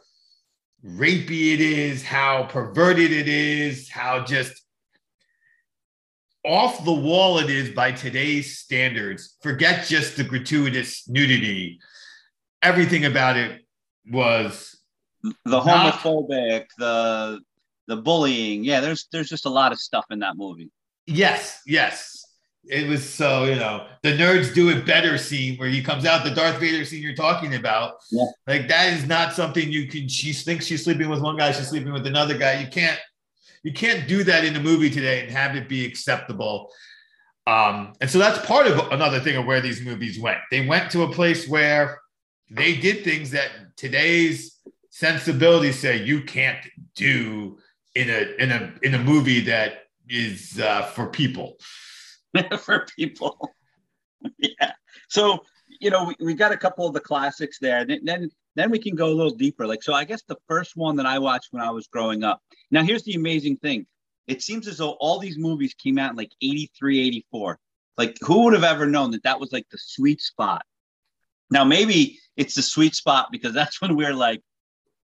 rapey 0.85 1.53
it 1.53 1.61
is, 1.61 2.03
how 2.03 2.43
perverted 2.43 3.11
it 3.11 3.27
is, 3.27 3.89
how 3.89 4.23
just 4.23 4.63
off 6.45 6.83
the 6.85 6.93
wall 6.93 7.39
it 7.39 7.49
is 7.49 7.71
by 7.71 7.91
today's 7.91 8.57
standards. 8.57 9.35
Forget 9.41 9.85
just 9.85 10.15
the 10.15 10.23
gratuitous 10.23 11.07
nudity. 11.09 11.79
Everything 12.61 13.05
about 13.05 13.35
it 13.35 13.61
was 14.09 14.77
the 15.43 15.59
homophobic, 15.59 16.59
not, 16.59 16.67
the 16.77 17.39
the 17.87 17.97
bullying. 17.97 18.63
Yeah, 18.63 18.79
there's 18.79 19.07
there's 19.11 19.29
just 19.29 19.45
a 19.45 19.49
lot 19.49 19.71
of 19.73 19.79
stuff 19.79 20.05
in 20.09 20.19
that 20.19 20.37
movie. 20.37 20.71
Yes, 21.07 21.61
yes. 21.65 22.13
It 22.69 22.87
was 22.87 23.07
so, 23.07 23.45
you 23.45 23.55
know, 23.55 23.87
the 24.03 24.09
nerds 24.09 24.53
do 24.53 24.69
it 24.69 24.85
better 24.85 25.17
scene 25.17 25.57
where 25.57 25.69
he 25.69 25.81
comes 25.81 26.05
out, 26.05 26.25
the 26.25 26.31
Darth 26.31 26.59
Vader 26.59 26.83
scene 26.83 27.01
you're 27.01 27.15
talking 27.15 27.55
about. 27.55 27.93
Yeah. 28.11 28.25
Like 28.45 28.67
that 28.67 28.91
is 28.91 29.07
not 29.07 29.31
something 29.31 29.71
you 29.71 29.87
can 29.87 30.09
she 30.09 30.33
thinks 30.33 30.65
she's 30.65 30.83
sleeping 30.83 31.09
with 31.09 31.21
one 31.21 31.37
guy, 31.37 31.53
she's 31.53 31.69
sleeping 31.69 31.93
with 31.93 32.05
another 32.05 32.37
guy. 32.37 32.59
You 32.59 32.67
can't 32.67 32.99
you 33.63 33.71
can't 33.71 34.07
do 34.07 34.23
that 34.25 34.43
in 34.43 34.55
a 34.57 34.59
movie 34.59 34.89
today 34.89 35.21
and 35.21 35.31
have 35.31 35.55
it 35.55 35.69
be 35.69 35.85
acceptable. 35.85 36.69
Um, 37.47 37.93
and 38.01 38.09
so 38.09 38.19
that's 38.19 38.45
part 38.45 38.67
of 38.67 38.91
another 38.91 39.21
thing 39.21 39.37
of 39.37 39.45
where 39.45 39.61
these 39.61 39.81
movies 39.81 40.19
went. 40.19 40.39
They 40.51 40.67
went 40.67 40.91
to 40.91 41.03
a 41.03 41.11
place 41.11 41.47
where 41.47 42.01
they 42.51 42.75
did 42.75 43.05
things 43.05 43.31
that 43.31 43.49
today's 43.77 44.59
sensibilities 44.89 45.79
say 45.79 46.03
you 46.03 46.23
can't 46.23 46.65
do 46.95 47.57
in 47.95 48.09
a 48.09 48.43
in 48.43 48.51
a 48.51 48.73
in 48.83 48.93
a 48.95 48.99
movie 48.99 49.41
that 49.41 49.86
is 50.09 50.59
uh, 50.59 50.83
for 50.83 51.07
people. 51.07 51.57
for 52.59 52.85
people. 52.95 53.55
yeah. 54.37 54.73
So 55.09 55.43
you 55.79 55.89
know 55.89 56.05
we, 56.05 56.15
we 56.25 56.33
got 56.33 56.51
a 56.51 56.57
couple 56.57 56.87
of 56.87 56.93
the 56.93 56.99
classics 56.99 57.59
there. 57.59 57.85
Then, 57.85 57.99
then 58.03 58.29
then 58.55 58.71
we 58.71 58.79
can 58.79 58.95
go 58.95 59.07
a 59.07 59.13
little 59.13 59.35
deeper. 59.35 59.67
Like, 59.67 59.83
so 59.83 59.93
I 59.93 60.03
guess 60.03 60.23
the 60.23 60.37
first 60.47 60.75
one 60.75 60.95
that 60.95 61.05
I 61.05 61.19
watched 61.19 61.49
when 61.51 61.61
I 61.61 61.69
was 61.69 61.87
growing 61.87 62.23
up. 62.23 62.41
Now, 62.71 62.83
here's 62.83 63.03
the 63.03 63.13
amazing 63.13 63.57
thing 63.57 63.85
it 64.27 64.41
seems 64.41 64.67
as 64.67 64.77
though 64.77 64.97
all 64.99 65.19
these 65.19 65.37
movies 65.37 65.73
came 65.73 65.97
out 65.97 66.11
in 66.11 66.17
like 66.17 66.31
83, 66.41 67.07
84. 67.07 67.59
Like, 67.97 68.17
who 68.21 68.43
would 68.43 68.53
have 68.53 68.63
ever 68.63 68.85
known 68.85 69.11
that 69.11 69.23
that 69.23 69.39
was 69.39 69.51
like 69.51 69.65
the 69.71 69.77
sweet 69.77 70.21
spot? 70.21 70.63
Now, 71.49 71.63
maybe 71.63 72.19
it's 72.35 72.55
the 72.55 72.61
sweet 72.61 72.93
spot 72.93 73.29
because 73.31 73.53
that's 73.53 73.81
when 73.81 73.95
we 73.95 74.05
are 74.05 74.13
like 74.13 74.41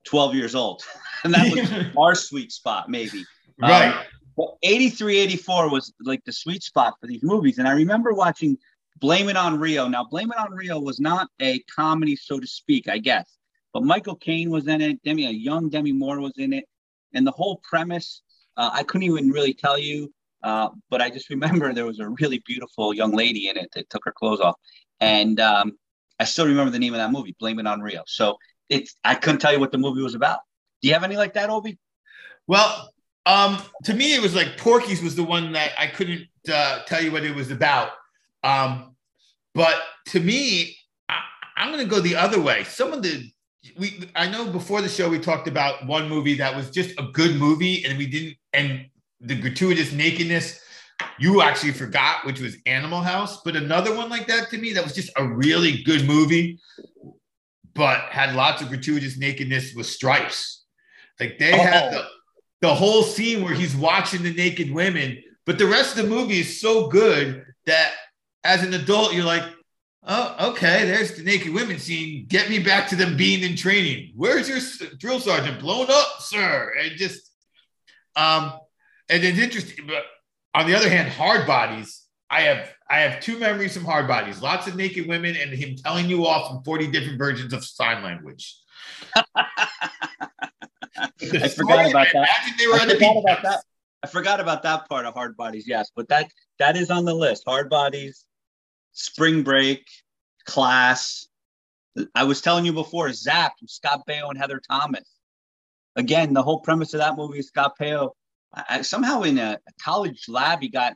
12 0.04 0.34
years 0.34 0.54
old. 0.54 0.82
and 1.24 1.34
that 1.34 1.50
was 1.50 1.96
our 1.96 2.14
sweet 2.14 2.52
spot, 2.52 2.88
maybe. 2.88 3.24
Right. 3.60 3.92
Um, 3.92 4.04
but 4.38 4.54
83, 4.62 5.18
84 5.18 5.68
was 5.68 5.92
like 6.00 6.24
the 6.24 6.32
sweet 6.32 6.62
spot 6.62 6.94
for 7.00 7.08
these 7.08 7.24
movies. 7.24 7.58
And 7.58 7.66
I 7.66 7.72
remember 7.72 8.14
watching 8.14 8.56
Blame 9.00 9.28
It 9.28 9.36
on 9.36 9.58
Rio. 9.58 9.88
Now, 9.88 10.04
Blame 10.04 10.30
It 10.30 10.38
on 10.38 10.52
Rio 10.52 10.78
was 10.78 11.00
not 11.00 11.28
a 11.40 11.58
comedy, 11.62 12.14
so 12.14 12.38
to 12.38 12.46
speak, 12.46 12.88
I 12.88 12.98
guess. 12.98 13.36
But 13.74 13.82
Michael 13.82 14.14
Caine 14.14 14.50
was 14.50 14.68
in 14.68 14.80
it. 14.80 15.02
Demi, 15.02 15.26
a 15.26 15.30
young 15.30 15.68
Demi 15.70 15.90
Moore 15.90 16.20
was 16.20 16.34
in 16.36 16.52
it, 16.52 16.66
and 17.12 17.26
the 17.26 17.32
whole 17.32 17.60
premise, 17.68 18.22
uh, 18.56 18.70
I 18.72 18.84
couldn't 18.84 19.08
even 19.08 19.30
really 19.30 19.54
tell 19.54 19.76
you. 19.76 20.14
Uh, 20.44 20.68
but 20.88 21.02
I 21.02 21.10
just 21.10 21.30
remember 21.30 21.74
there 21.74 21.84
was 21.84 21.98
a 21.98 22.08
really 22.08 22.40
beautiful 22.46 22.94
young 22.94 23.10
lady 23.16 23.48
in 23.48 23.56
it 23.56 23.70
that 23.74 23.90
took 23.90 24.04
her 24.04 24.12
clothes 24.12 24.40
off, 24.40 24.54
and 25.00 25.40
um, 25.40 25.72
I 26.20 26.24
still 26.24 26.46
remember 26.46 26.70
the 26.70 26.78
name 26.78 26.94
of 26.94 26.98
that 26.98 27.10
movie, 27.10 27.34
Blame 27.40 27.58
It 27.58 27.66
on 27.66 27.80
Rio. 27.80 28.04
So 28.06 28.36
it's 28.68 28.94
I 29.02 29.16
couldn't 29.16 29.40
tell 29.40 29.52
you 29.52 29.58
what 29.58 29.72
the 29.72 29.78
movie 29.78 30.00
was 30.00 30.14
about. 30.14 30.38
Do 30.80 30.86
you 30.86 30.94
have 30.94 31.02
any 31.02 31.16
like 31.16 31.34
that, 31.34 31.50
Obi? 31.50 31.76
Well, 32.46 32.88
um, 33.28 33.62
to 33.84 33.92
me, 33.92 34.14
it 34.14 34.22
was 34.22 34.34
like 34.34 34.56
Porky's 34.56 35.02
was 35.02 35.14
the 35.14 35.22
one 35.22 35.52
that 35.52 35.72
I 35.78 35.86
couldn't 35.86 36.26
uh, 36.50 36.80
tell 36.86 37.02
you 37.02 37.12
what 37.12 37.24
it 37.24 37.34
was 37.34 37.50
about. 37.50 37.90
Um, 38.42 38.96
but 39.54 39.76
to 40.06 40.20
me, 40.20 40.78
I, 41.10 41.20
I'm 41.58 41.70
going 41.70 41.84
to 41.84 41.90
go 41.90 42.00
the 42.00 42.16
other 42.16 42.40
way. 42.40 42.64
Some 42.64 42.94
of 42.94 43.02
the 43.02 43.30
we 43.76 44.08
I 44.16 44.30
know 44.30 44.50
before 44.50 44.80
the 44.80 44.88
show 44.88 45.10
we 45.10 45.18
talked 45.18 45.46
about 45.46 45.86
one 45.86 46.08
movie 46.08 46.34
that 46.36 46.56
was 46.56 46.70
just 46.70 46.98
a 46.98 47.02
good 47.12 47.36
movie 47.36 47.84
and 47.84 47.98
we 47.98 48.06
didn't 48.06 48.36
and 48.54 48.86
the 49.20 49.34
gratuitous 49.34 49.92
nakedness 49.92 50.60
you 51.18 51.42
actually 51.42 51.72
forgot 51.72 52.24
which 52.24 52.40
was 52.40 52.56
Animal 52.64 53.02
House 53.02 53.42
but 53.44 53.56
another 53.56 53.94
one 53.94 54.08
like 54.08 54.26
that 54.28 54.48
to 54.50 54.58
me 54.58 54.72
that 54.72 54.82
was 54.82 54.94
just 54.94 55.10
a 55.16 55.26
really 55.26 55.82
good 55.82 56.06
movie 56.06 56.58
but 57.74 58.00
had 58.10 58.34
lots 58.34 58.62
of 58.62 58.68
gratuitous 58.68 59.18
nakedness 59.18 59.74
with 59.74 59.86
stripes 59.86 60.64
like 61.20 61.38
they 61.38 61.52
oh. 61.52 61.62
had 61.62 61.92
the 61.92 62.06
the 62.60 62.74
whole 62.74 63.02
scene 63.02 63.42
where 63.42 63.54
he's 63.54 63.76
watching 63.76 64.22
the 64.22 64.34
naked 64.34 64.72
women. 64.72 65.22
But 65.46 65.58
the 65.58 65.66
rest 65.66 65.96
of 65.96 66.02
the 66.02 66.08
movie 66.08 66.40
is 66.40 66.60
so 66.60 66.88
good 66.88 67.44
that 67.66 67.92
as 68.44 68.62
an 68.62 68.74
adult, 68.74 69.14
you're 69.14 69.24
like, 69.24 69.44
oh, 70.06 70.50
okay, 70.50 70.84
there's 70.84 71.16
the 71.16 71.22
naked 71.22 71.52
women 71.52 71.78
scene. 71.78 72.26
Get 72.28 72.50
me 72.50 72.58
back 72.58 72.88
to 72.88 72.96
them 72.96 73.16
being 73.16 73.42
in 73.42 73.56
training. 73.56 74.12
Where's 74.16 74.48
your 74.48 74.58
drill 74.98 75.20
sergeant? 75.20 75.60
Blown 75.60 75.86
up, 75.90 76.20
sir. 76.20 76.74
And 76.80 76.92
just, 76.96 77.30
um, 78.16 78.52
and 79.08 79.22
it's 79.24 79.38
interesting. 79.38 79.86
But 79.86 80.04
on 80.54 80.66
the 80.66 80.74
other 80.74 80.88
hand, 80.88 81.08
hard 81.08 81.46
bodies. 81.46 82.04
I 82.30 82.42
have 82.42 82.70
I 82.90 82.98
have 83.00 83.20
two 83.20 83.38
memories 83.38 83.74
from 83.74 83.86
hard 83.86 84.06
bodies: 84.06 84.42
lots 84.42 84.66
of 84.66 84.76
naked 84.76 85.08
women 85.08 85.34
and 85.36 85.50
him 85.50 85.76
telling 85.76 86.10
you 86.10 86.26
off 86.26 86.50
in 86.50 86.62
forty 86.62 86.86
different 86.90 87.18
versions 87.18 87.54
of 87.54 87.64
sign 87.64 88.02
language. 88.02 88.54
I 90.98 91.48
forgot 91.48 91.90
about 91.90 92.08
that. 92.12 92.28
They 92.58 92.66
were 92.66 92.74
I 92.74 92.88
forgot 92.88 93.16
about 93.16 93.42
that. 93.42 93.64
I 94.02 94.06
forgot 94.06 94.40
about 94.40 94.62
that 94.62 94.88
part 94.88 95.06
of 95.06 95.14
hard 95.14 95.36
bodies. 95.36 95.64
Yes, 95.66 95.90
but 95.94 96.08
that 96.08 96.30
that 96.58 96.76
is 96.76 96.90
on 96.90 97.04
the 97.04 97.14
list. 97.14 97.44
Hard 97.46 97.68
bodies, 97.68 98.24
spring 98.92 99.42
break, 99.42 99.84
class. 100.46 101.28
I 102.14 102.24
was 102.24 102.40
telling 102.40 102.64
you 102.64 102.72
before, 102.72 103.08
Zapped, 103.08 103.66
Scott 103.66 104.02
Baio 104.08 104.28
and 104.28 104.38
Heather 104.38 104.60
Thomas. 104.68 105.08
Again, 105.96 106.32
the 106.32 106.42
whole 106.42 106.60
premise 106.60 106.94
of 106.94 107.00
that 107.00 107.16
movie 107.16 107.40
is 107.40 107.48
Scott 107.48 107.72
Baio. 107.80 108.10
I, 108.52 108.82
somehow 108.82 109.22
in 109.22 109.38
a, 109.38 109.58
a, 109.66 109.72
college 109.82 110.24
lab, 110.28 110.62
he 110.62 110.68
got, 110.68 110.94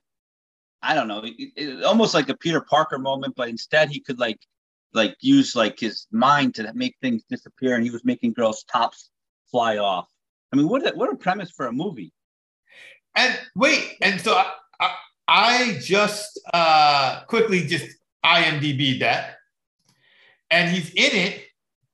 I 0.81 0.95
don't 0.95 1.09
know, 1.09 1.23
it, 1.25 1.35
it, 1.57 1.85
almost 1.85 2.15
like 2.15 2.29
a 2.29 2.37
Peter 2.37 2.61
Parker 2.61 2.99
moment, 2.99 3.35
but 3.37 3.49
instead 3.49 3.91
he 3.91 4.01
could 4.01 4.21
like, 4.21 4.39
like 4.95 5.17
use 5.21 5.57
like 5.57 5.79
his 5.81 6.07
mind 6.13 6.55
to 6.55 6.73
make 6.73 6.97
things 7.03 7.25
disappear, 7.29 7.75
and 7.75 7.85
he 7.85 7.91
was 7.91 8.05
making 8.05 8.33
girls' 8.33 8.65
tops 8.65 9.11
fly 9.53 9.79
off. 9.79 10.09
I 10.53 10.57
mean, 10.57 10.69
what 10.69 10.85
a, 10.85 10.97
what 10.97 11.13
a 11.13 11.17
premise 11.17 11.51
for 11.51 11.67
a 11.67 11.73
movie. 11.73 12.13
And 13.15 13.39
wait, 13.55 13.97
and 14.01 14.21
so 14.21 14.35
I, 14.35 14.51
I, 14.81 14.95
I 15.29 15.79
just 15.81 16.41
uh, 16.53 17.23
quickly 17.29 17.61
just 17.67 17.87
IMDb 18.25 18.99
that, 19.01 19.37
and 20.51 20.71
he's 20.71 20.91
in 20.91 21.15
it 21.15 21.45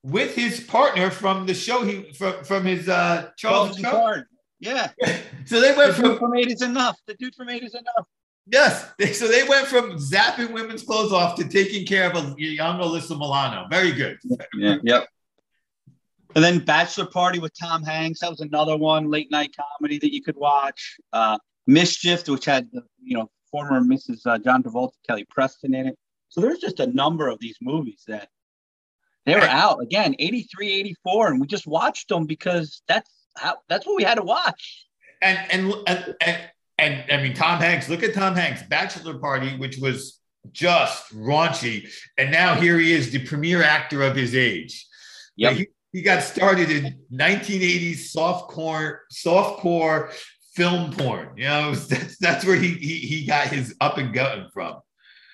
with 0.03 0.33
his 0.33 0.61
partner 0.61 1.11
from 1.11 1.45
the 1.45 1.53
show 1.53 1.83
he 1.83 2.11
from 2.13 2.43
from 2.43 2.65
his 2.65 2.87
uh 2.87 3.29
Charles 3.37 3.79
Card. 3.81 4.25
Yeah. 4.59 4.89
so 5.45 5.59
they 5.59 5.75
went 5.75 5.95
the 5.95 6.01
from 6.01 6.17
from 6.17 6.35
eight 6.35 6.51
is 6.51 6.61
enough. 6.61 6.97
The 7.05 7.15
dude 7.15 7.35
from 7.35 7.49
eight 7.49 7.63
is 7.63 7.73
enough. 7.73 8.07
Yes. 8.51 8.91
So 9.13 9.27
they 9.27 9.43
went 9.43 9.67
from 9.67 9.91
zapping 9.97 10.51
women's 10.51 10.83
clothes 10.83 11.11
off 11.11 11.35
to 11.35 11.47
taking 11.47 11.85
care 11.85 12.09
of 12.11 12.15
a 12.15 12.35
young 12.37 12.79
Alyssa 12.79 13.17
Milano. 13.17 13.67
Very 13.69 13.91
good. 13.91 14.17
Yeah. 14.55 14.77
Yep. 14.81 15.07
And 16.35 16.43
then 16.43 16.59
Bachelor 16.59 17.07
Party 17.07 17.39
with 17.39 17.53
Tom 17.59 17.83
Hanks. 17.83 18.19
That 18.19 18.29
was 18.29 18.39
another 18.39 18.77
one 18.77 19.09
late 19.09 19.31
night 19.31 19.55
comedy 19.79 19.97
that 19.99 20.13
you 20.13 20.21
could 20.21 20.35
watch. 20.35 20.97
Uh, 21.11 21.37
Mischief, 21.65 22.27
which 22.27 22.45
had 22.45 22.67
the 22.71 22.81
you 23.01 23.17
know 23.17 23.29
former 23.51 23.81
Mrs. 23.81 24.25
Uh, 24.25 24.37
John 24.37 24.63
Travolta, 24.63 24.93
Kelly 25.07 25.25
Preston 25.29 25.73
in 25.73 25.87
it. 25.87 25.97
So 26.29 26.41
there's 26.41 26.59
just 26.59 26.79
a 26.79 26.87
number 26.87 27.27
of 27.27 27.39
these 27.39 27.57
movies 27.61 28.03
that 28.07 28.29
they 29.25 29.35
were 29.35 29.41
out 29.41 29.81
again, 29.81 30.15
83, 30.17 30.79
84, 30.79 31.27
and 31.27 31.41
we 31.41 31.47
just 31.47 31.67
watched 31.67 32.09
them 32.09 32.25
because 32.25 32.81
that's 32.87 33.09
how 33.37 33.57
that's 33.67 33.85
what 33.85 33.95
we 33.95 34.03
had 34.03 34.15
to 34.15 34.23
watch. 34.23 34.85
And 35.21 35.39
and 35.51 35.73
and 35.87 36.15
and, 36.21 36.41
and 36.77 37.11
I 37.11 37.21
mean 37.21 37.33
Tom 37.33 37.59
Hanks. 37.59 37.89
Look 37.89 38.03
at 38.03 38.13
Tom 38.13 38.35
Hanks, 38.35 38.63
Bachelor 38.63 39.19
Party, 39.19 39.55
which 39.57 39.77
was 39.77 40.19
just 40.51 41.13
raunchy, 41.13 41.89
and 42.17 42.31
now 42.31 42.55
here 42.55 42.79
he 42.79 42.93
is, 42.93 43.11
the 43.11 43.25
premier 43.25 43.61
actor 43.61 44.01
of 44.03 44.15
his 44.15 44.33
age. 44.35 44.87
Yeah, 45.35 45.51
he, 45.51 45.67
he 45.91 46.01
got 46.01 46.23
started 46.23 46.69
in 46.69 46.99
1980s 47.11 48.09
soft 48.09 48.49
core 48.49 50.11
film 50.53 50.91
porn. 50.91 51.29
You 51.37 51.45
know, 51.45 51.75
that's 51.75 52.17
that's 52.17 52.45
where 52.45 52.55
he 52.55 52.73
he 52.73 52.95
he 52.99 53.25
got 53.25 53.47
his 53.47 53.75
up 53.81 53.97
and 53.97 54.13
going 54.13 54.47
from. 54.53 54.79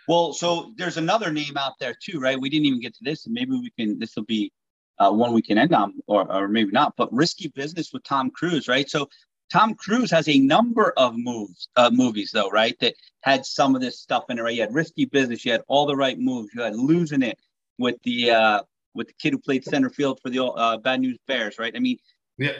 Well, 0.07 0.33
so 0.33 0.73
there's 0.77 0.97
another 0.97 1.31
name 1.31 1.57
out 1.57 1.73
there 1.79 1.95
too, 1.99 2.19
right? 2.19 2.39
We 2.39 2.49
didn't 2.49 2.67
even 2.67 2.79
get 2.79 2.93
to 2.95 3.03
this, 3.03 3.25
and 3.25 3.33
maybe 3.33 3.51
we 3.51 3.71
can. 3.77 3.99
This 3.99 4.15
will 4.15 4.25
be 4.25 4.51
uh, 4.99 5.11
one 5.11 5.33
we 5.33 5.41
can 5.41 5.57
end 5.57 5.73
on, 5.73 5.93
or, 6.07 6.31
or 6.31 6.47
maybe 6.47 6.71
not. 6.71 6.93
But 6.95 7.11
risky 7.11 7.49
business 7.49 7.91
with 7.91 8.03
Tom 8.03 8.29
Cruise, 8.29 8.67
right? 8.67 8.89
So 8.89 9.09
Tom 9.51 9.73
Cruise 9.75 10.11
has 10.11 10.27
a 10.29 10.39
number 10.39 10.93
of 10.97 11.15
moves, 11.15 11.69
uh, 11.75 11.89
movies 11.91 12.31
though, 12.31 12.49
right? 12.49 12.77
That 12.79 12.95
had 13.21 13.45
some 13.45 13.75
of 13.75 13.81
this 13.81 13.99
stuff 13.99 14.25
in 14.29 14.37
it. 14.37 14.41
Right? 14.43 14.55
You 14.55 14.61
had 14.61 14.73
risky 14.73 15.05
business. 15.05 15.43
You 15.43 15.53
had 15.53 15.63
all 15.67 15.85
the 15.85 15.95
right 15.95 16.19
moves. 16.19 16.49
You 16.53 16.61
had 16.61 16.75
losing 16.75 17.23
it 17.23 17.37
with 17.77 17.95
the 18.03 18.31
uh, 18.31 18.61
with 18.95 19.07
the 19.07 19.13
kid 19.13 19.33
who 19.33 19.39
played 19.39 19.63
center 19.63 19.89
field 19.89 20.19
for 20.21 20.29
the 20.29 20.43
uh, 20.43 20.77
Bad 20.77 21.01
News 21.01 21.17
Bears, 21.27 21.59
right? 21.59 21.73
I 21.75 21.79
mean, 21.79 21.97
yeah. 22.37 22.53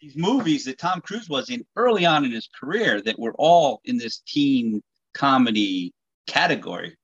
These 0.00 0.16
movies 0.16 0.66
that 0.66 0.78
Tom 0.78 1.00
Cruise 1.00 1.30
was 1.30 1.48
in 1.48 1.64
early 1.76 2.04
on 2.04 2.26
in 2.26 2.32
his 2.32 2.48
career 2.60 3.00
that 3.02 3.18
were 3.18 3.34
all 3.38 3.80
in 3.84 3.96
this 3.96 4.20
teen 4.26 4.82
comedy 5.14 5.94
category. 6.26 6.96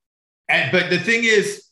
And 0.50 0.70
but 0.70 0.90
the 0.90 0.98
thing 0.98 1.24
is, 1.24 1.64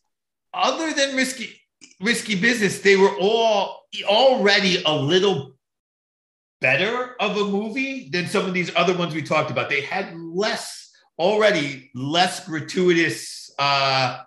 other 0.55 0.93
than 0.95 1.17
risky 1.17 1.61
risky 2.01 2.41
business, 2.41 2.81
they 2.81 2.97
were 2.97 3.15
all 3.21 3.83
already 4.07 4.83
a 4.87 4.95
little 4.95 5.53
better 6.61 7.15
of 7.21 7.37
a 7.37 7.45
movie 7.45 8.09
than 8.11 8.27
some 8.27 8.47
of 8.47 8.55
these 8.55 8.75
other 8.75 8.97
ones 8.97 9.15
we 9.15 9.23
talked 9.23 9.51
about. 9.51 9.69
They 9.69 9.83
had 9.83 10.17
less 10.17 10.91
already 11.19 11.91
less 11.95 12.47
gratuitous 12.47 13.51
uh, 13.59 14.23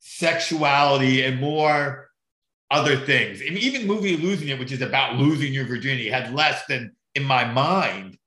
sexuality 0.00 1.24
and 1.24 1.40
more 1.40 2.03
other 2.70 2.96
things. 2.96 3.40
And 3.40 3.56
even 3.58 3.86
movie 3.86 4.16
losing 4.16 4.48
it, 4.48 4.58
which 4.58 4.72
is 4.72 4.82
about 4.82 5.16
losing 5.16 5.52
your 5.52 5.66
virginity, 5.66 6.08
had 6.08 6.34
less 6.34 6.64
than 6.66 6.94
in 7.14 7.24
my 7.24 7.44
mind. 7.44 8.18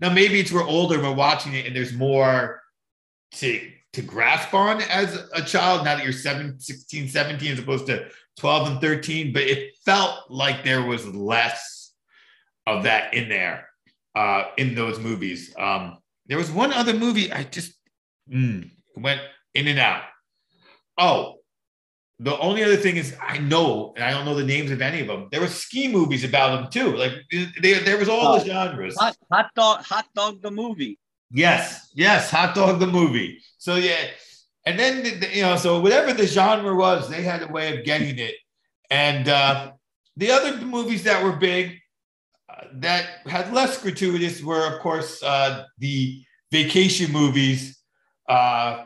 Now 0.00 0.12
maybe 0.12 0.40
it's 0.40 0.52
we're 0.52 0.66
older, 0.66 1.00
we're 1.00 1.12
watching 1.12 1.54
it, 1.54 1.66
and 1.66 1.76
there's 1.76 1.92
more 1.92 2.62
to 3.32 3.70
to 3.92 4.02
grasp 4.02 4.54
on 4.54 4.80
as 4.82 5.18
a 5.34 5.42
child 5.42 5.84
now 5.84 5.96
that 5.96 6.04
you're 6.04 6.12
7, 6.12 6.60
16, 6.60 7.08
17, 7.08 7.52
as 7.52 7.58
opposed 7.58 7.86
to 7.86 8.06
12 8.38 8.68
and 8.68 8.80
13. 8.80 9.32
But 9.32 9.42
it 9.42 9.76
felt 9.84 10.30
like 10.30 10.62
there 10.62 10.84
was 10.84 11.06
less 11.08 11.92
of 12.66 12.84
that 12.84 13.14
in 13.14 13.28
there, 13.28 13.68
uh, 14.14 14.44
in 14.56 14.76
those 14.76 15.00
movies. 15.00 15.52
Um, 15.58 15.98
there 16.26 16.38
was 16.38 16.52
one 16.52 16.72
other 16.72 16.94
movie 16.94 17.32
I 17.32 17.42
just 17.42 17.72
mm, 18.32 18.70
went 18.96 19.20
in 19.54 19.66
and 19.66 19.80
out. 19.80 20.04
Oh, 20.96 21.39
the 22.22 22.38
only 22.38 22.62
other 22.62 22.76
thing 22.76 22.96
is 22.96 23.16
I 23.20 23.38
know, 23.38 23.94
and 23.96 24.04
I 24.04 24.10
don't 24.10 24.26
know 24.26 24.34
the 24.34 24.44
names 24.44 24.70
of 24.70 24.82
any 24.82 25.00
of 25.00 25.06
them. 25.06 25.28
There 25.32 25.40
were 25.40 25.46
ski 25.46 25.88
movies 25.88 26.22
about 26.22 26.54
them 26.54 26.70
too. 26.70 26.94
Like 26.94 27.12
they, 27.62 27.72
there 27.72 27.96
was 27.96 28.10
all 28.10 28.38
the 28.38 28.44
genres. 28.44 28.94
Hot, 28.98 29.16
hot 29.32 29.50
dog, 29.56 29.82
hot 29.82 30.06
dog, 30.14 30.42
the 30.42 30.50
movie. 30.50 30.98
Yes, 31.30 31.90
yes, 31.94 32.30
hot 32.30 32.54
dog, 32.54 32.78
the 32.78 32.86
movie. 32.86 33.38
So 33.56 33.76
yeah, 33.76 33.96
and 34.66 34.78
then 34.78 35.02
the, 35.02 35.28
you 35.34 35.42
know, 35.42 35.56
so 35.56 35.80
whatever 35.80 36.12
the 36.12 36.26
genre 36.26 36.76
was, 36.76 37.08
they 37.08 37.22
had 37.22 37.42
a 37.42 37.48
way 37.48 37.78
of 37.78 37.86
getting 37.86 38.18
it. 38.18 38.34
And 38.90 39.26
uh, 39.26 39.72
the 40.16 40.30
other 40.30 40.60
movies 40.60 41.04
that 41.04 41.24
were 41.24 41.36
big, 41.36 41.78
uh, 42.50 42.64
that 42.74 43.26
had 43.26 43.50
less 43.54 43.80
gratuitous, 43.80 44.42
were 44.42 44.66
of 44.74 44.80
course 44.80 45.22
uh, 45.22 45.64
the 45.78 46.22
vacation 46.52 47.12
movies, 47.12 47.78
uh, 48.28 48.84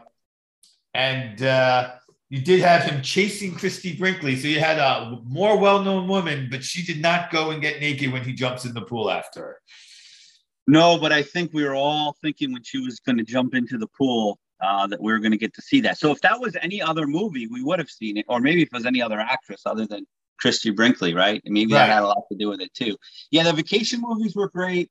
and 0.93 1.43
uh, 1.43 1.95
you 2.35 2.41
did 2.41 2.59
have 2.63 2.83
him 2.83 3.01
chasing 3.01 3.55
Christie 3.55 3.95
Brinkley. 3.95 4.35
So 4.35 4.49
you 4.49 4.59
had 4.59 4.79
a 4.81 5.21
more 5.25 5.57
well-known 5.57 6.09
woman, 6.09 6.49
but 6.51 6.65
she 6.65 6.83
did 6.83 7.01
not 7.01 7.31
go 7.31 7.53
and 7.53 7.63
get 7.63 7.81
naked 7.81 8.11
when 8.11 8.25
he 8.25 8.33
jumps 8.33 8.65
in 8.65 8.75
the 8.75 8.81
pool 8.81 9.09
after 9.09 9.41
her. 9.41 9.57
No, 10.67 10.99
but 10.99 11.13
I 11.13 11.23
think 11.23 11.53
we 11.53 11.63
were 11.63 11.77
all 11.77 12.17
thinking 12.23 12.53
when 12.53 12.65
she 12.65 12.81
was 12.81 12.99
going 12.99 13.19
to 13.19 13.23
jump 13.23 13.55
into 13.55 13.79
the 13.79 13.87
pool 13.87 14.41
uh, 14.61 14.85
that 14.89 15.01
we 15.01 15.13
were 15.13 15.21
going 15.21 15.31
to 15.31 15.39
get 15.39 15.55
to 15.55 15.63
see 15.63 15.81
that. 15.83 15.97
So 15.97 16.11
if 16.11 16.21
that 16.23 16.41
was 16.41 16.57
any 16.61 16.83
other 16.83 17.07
movie, 17.07 17.47
we 17.47 17.63
would 17.63 17.79
have 17.79 17.89
seen 17.89 18.17
it, 18.17 18.25
or 18.29 18.41
maybe 18.41 18.63
if 18.63 18.67
it 18.67 18.73
was 18.73 18.85
any 18.85 19.01
other 19.01 19.21
actress 19.21 19.63
other 19.65 19.87
than 19.87 20.05
Christie 20.41 20.71
Brinkley, 20.71 21.15
right? 21.15 21.41
And 21.45 21.55
maybe 21.55 21.73
right. 21.73 21.87
that 21.87 21.93
had 21.93 22.03
a 22.03 22.07
lot 22.09 22.25
to 22.33 22.37
do 22.37 22.49
with 22.49 22.61
it 22.61 22.75
too. 22.75 22.97
Yeah, 23.31 23.45
the 23.45 23.53
vacation 23.53 24.01
movies 24.01 24.35
were 24.35 24.49
great. 24.49 24.91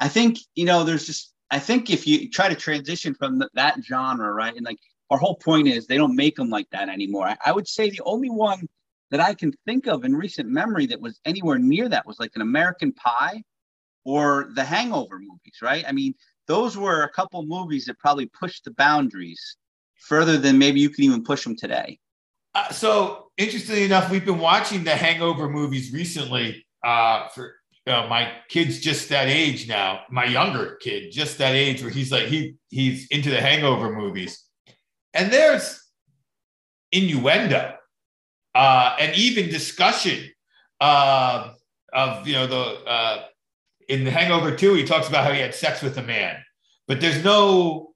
I 0.00 0.08
think 0.08 0.38
you 0.56 0.64
know, 0.64 0.82
there's 0.82 1.06
just 1.06 1.34
I 1.52 1.60
think 1.60 1.88
if 1.88 2.04
you 2.08 2.28
try 2.28 2.48
to 2.48 2.56
transition 2.56 3.14
from 3.14 3.38
the, 3.38 3.48
that 3.54 3.76
genre, 3.84 4.32
right, 4.32 4.56
and 4.56 4.66
like 4.66 4.80
our 5.10 5.18
whole 5.18 5.34
point 5.34 5.68
is 5.68 5.86
they 5.86 5.96
don't 5.96 6.16
make 6.16 6.36
them 6.36 6.50
like 6.50 6.68
that 6.70 6.88
anymore. 6.88 7.26
I, 7.26 7.36
I, 7.46 7.52
would 7.52 7.66
say 7.66 7.90
the 7.90 8.00
only 8.04 8.30
one 8.30 8.68
that 9.10 9.20
I 9.20 9.34
can 9.34 9.52
think 9.66 9.86
of 9.86 10.04
in 10.04 10.14
recent 10.14 10.48
memory 10.48 10.86
that 10.86 11.00
was 11.00 11.20
anywhere 11.24 11.58
near 11.58 11.88
that 11.88 12.06
was 12.06 12.20
like 12.20 12.32
an 12.36 12.42
American 12.42 12.92
Pie 12.92 13.42
or 14.04 14.50
the 14.54 14.64
Hangover 14.64 15.18
movies, 15.18 15.58
right? 15.60 15.84
I 15.86 15.92
mean, 15.92 16.14
those 16.46 16.76
were 16.76 17.02
a 17.02 17.10
couple 17.10 17.44
movies 17.44 17.84
that 17.86 17.98
probably 17.98 18.26
pushed 18.26 18.64
the 18.64 18.70
boundaries 18.72 19.56
further 19.96 20.38
than 20.38 20.58
maybe 20.58 20.80
you 20.80 20.90
can 20.90 21.04
even 21.04 21.24
push 21.24 21.44
them 21.44 21.56
today. 21.56 21.98
Uh, 22.54 22.70
so 22.70 23.30
interestingly 23.36 23.84
enough, 23.84 24.10
we've 24.10 24.24
been 24.24 24.38
watching 24.38 24.84
the 24.84 24.94
Hangover 24.94 25.48
movies 25.48 25.92
recently. 25.92 26.64
Uh, 26.84 27.28
for 27.28 27.56
uh, 27.86 28.06
my 28.08 28.32
kid's 28.48 28.80
just 28.80 29.08
that 29.08 29.28
age 29.28 29.68
now. 29.68 30.00
My 30.10 30.24
younger 30.24 30.76
kid, 30.80 31.12
just 31.12 31.38
that 31.38 31.54
age 31.54 31.82
where 31.82 31.90
he's 31.90 32.12
like 32.12 32.26
he 32.26 32.54
he's 32.68 33.06
into 33.08 33.30
the 33.30 33.40
Hangover 33.40 33.94
movies 33.94 34.49
and 35.14 35.32
there's 35.32 35.82
innuendo 36.92 37.74
uh, 38.54 38.96
and 38.98 39.16
even 39.16 39.48
discussion 39.48 40.30
uh, 40.80 41.52
of 41.92 42.26
you 42.26 42.34
know 42.34 42.46
the 42.46 42.56
uh, 42.56 43.24
in 43.90 44.04
The 44.04 44.10
Hangover 44.10 44.54
2, 44.54 44.74
he 44.74 44.84
talks 44.84 45.08
about 45.08 45.24
how 45.24 45.32
he 45.32 45.40
had 45.40 45.54
sex 45.54 45.82
with 45.82 45.98
a 45.98 46.02
man. 46.02 46.36
But 46.86 47.00
there's 47.00 47.24
no, 47.24 47.92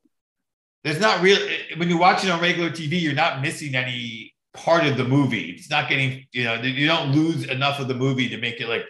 there's 0.83 1.01
not 1.01 1.23
real, 1.23 1.39
when 1.77 1.89
you're 1.89 1.99
watching 1.99 2.31
on 2.31 2.41
regular 2.41 2.71
TV, 2.71 3.01
you're 3.01 3.15
not 3.15 3.41
missing 3.41 3.77
any 3.77 4.35
part 4.53 4.85
of 4.85 4.97
the 4.97 5.05
movie. 5.05 5.51
It's 5.51 5.71
not 5.71 5.89
getting, 5.89 6.27
you 6.33 6.45
know, 6.45 6.55
you 6.55 6.89
don't 6.89 7.13
lose 7.13 7.45
enough 7.45 7.79
of 7.79 7.87
the 7.87 7.95
movie 7.95 8.29
to 8.29 8.39
make 8.39 8.61
it 8.61 8.69
like, 8.69 8.85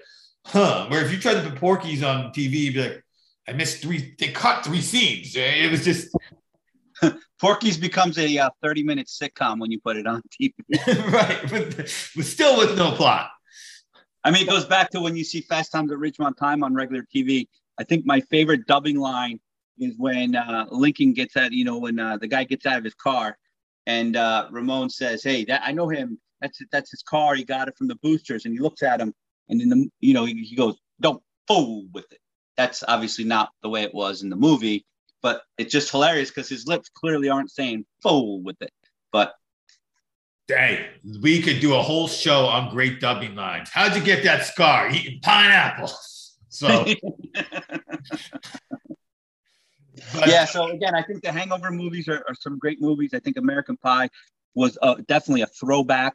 huh. 0.46 0.86
Where 0.88 1.04
if 1.04 1.12
you 1.12 1.18
tried 1.18 1.42
to 1.42 1.50
put 1.50 1.58
Porky's 1.58 2.02
on 2.02 2.32
TV, 2.32 2.52
you'd 2.52 2.74
be 2.74 2.82
like, 2.82 3.04
I 3.46 3.52
missed 3.52 3.82
three, 3.82 4.14
they 4.18 4.28
cut 4.28 4.64
three 4.64 4.80
scenes. 4.80 5.36
It 5.36 5.70
was 5.70 5.84
just, 5.84 6.08
Porky's 7.40 7.76
becomes 7.76 8.18
a 8.18 8.38
uh, 8.38 8.50
30 8.62 8.82
minute 8.82 9.06
sitcom 9.06 9.58
when 9.58 9.70
you 9.70 9.80
put 9.80 9.96
it 9.96 10.06
on 10.06 10.22
TV. 10.40 10.52
right, 11.12 11.40
but, 11.50 11.76
but, 11.76 12.24
still 12.24 12.58
with 12.58 12.76
no 12.76 12.92
plot. 12.92 13.30
I 14.22 14.30
mean, 14.30 14.42
it 14.42 14.48
goes 14.48 14.64
back 14.64 14.90
to 14.90 15.00
when 15.00 15.16
you 15.16 15.24
see 15.24 15.42
Fast 15.42 15.72
Times 15.72 15.92
at 15.92 15.98
Ridgemont 15.98 16.36
Time 16.36 16.62
on 16.64 16.74
regular 16.74 17.06
TV. 17.14 17.48
I 17.78 17.84
think 17.84 18.06
my 18.06 18.20
favorite 18.20 18.66
dubbing 18.66 18.98
line 18.98 19.40
is 19.78 19.94
when 19.98 20.36
uh, 20.36 20.66
Lincoln 20.70 21.12
gets 21.12 21.36
out, 21.36 21.52
you 21.52 21.64
know, 21.64 21.78
when 21.78 21.98
uh, 21.98 22.16
the 22.16 22.28
guy 22.28 22.44
gets 22.44 22.64
out 22.64 22.78
of 22.78 22.84
his 22.84 22.94
car 22.94 23.36
and 23.86 24.16
uh, 24.16 24.48
Ramon 24.50 24.88
says, 24.88 25.22
Hey, 25.22 25.44
that, 25.46 25.62
I 25.64 25.72
know 25.72 25.88
him. 25.88 26.18
That's 26.40 26.60
that's 26.70 26.90
his 26.90 27.02
car. 27.02 27.34
He 27.34 27.44
got 27.44 27.68
it 27.68 27.76
from 27.76 27.88
the 27.88 27.96
boosters. 27.96 28.44
And 28.44 28.54
he 28.54 28.60
looks 28.60 28.82
at 28.82 29.00
him 29.00 29.12
and 29.48 29.60
then, 29.60 29.68
the, 29.68 29.88
you 30.00 30.14
know, 30.14 30.24
he, 30.24 30.34
he 30.34 30.56
goes, 30.56 30.76
Don't 31.00 31.22
fool 31.46 31.86
with 31.92 32.10
it. 32.12 32.18
That's 32.56 32.84
obviously 32.86 33.24
not 33.24 33.50
the 33.62 33.68
way 33.68 33.82
it 33.82 33.94
was 33.94 34.22
in 34.22 34.30
the 34.30 34.36
movie 34.36 34.86
but 35.24 35.40
it's 35.56 35.72
just 35.72 35.90
hilarious 35.90 36.28
because 36.28 36.50
his 36.50 36.66
lips 36.66 36.90
clearly 36.90 37.30
aren't 37.30 37.50
saying 37.50 37.86
"fool" 38.02 38.42
with 38.42 38.60
it. 38.60 38.70
But 39.10 39.32
Dang, 40.46 40.84
we 41.22 41.40
could 41.40 41.60
do 41.60 41.74
a 41.74 41.82
whole 41.82 42.06
show 42.06 42.44
on 42.44 42.70
great 42.70 43.00
dubbing 43.00 43.34
lines. 43.34 43.70
How'd 43.72 43.96
you 43.96 44.02
get 44.02 44.22
that 44.24 44.44
scar? 44.44 44.90
Eating 44.90 45.18
pineapples. 45.20 46.12
So, 46.54 46.84
but, 50.12 50.28
yeah. 50.28 50.44
So 50.44 50.68
again, 50.68 50.94
I 50.94 51.02
think 51.02 51.24
the 51.24 51.32
Hangover 51.32 51.72
movies 51.72 52.06
are, 52.06 52.22
are 52.28 52.34
some 52.38 52.60
great 52.60 52.80
movies. 52.80 53.10
I 53.12 53.18
think 53.18 53.36
American 53.36 53.76
Pie 53.76 54.08
was 54.54 54.78
uh, 54.80 54.94
definitely 55.08 55.42
a 55.42 55.48
throwback 55.48 56.14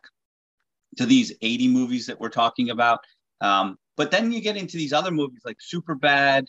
to 0.96 1.06
these 1.06 1.34
80 1.42 1.68
movies 1.68 2.06
that 2.06 2.22
we're 2.22 2.30
talking 2.30 2.70
about. 2.70 3.00
Um, 3.42 3.78
but 3.98 4.12
then 4.12 4.32
you 4.32 4.39
get 4.39 4.56
into 4.56 4.78
these 4.78 4.94
other 4.94 5.12
movies 5.12 5.42
like 5.44 5.58
Super 5.60 5.94
Bad, 5.94 6.46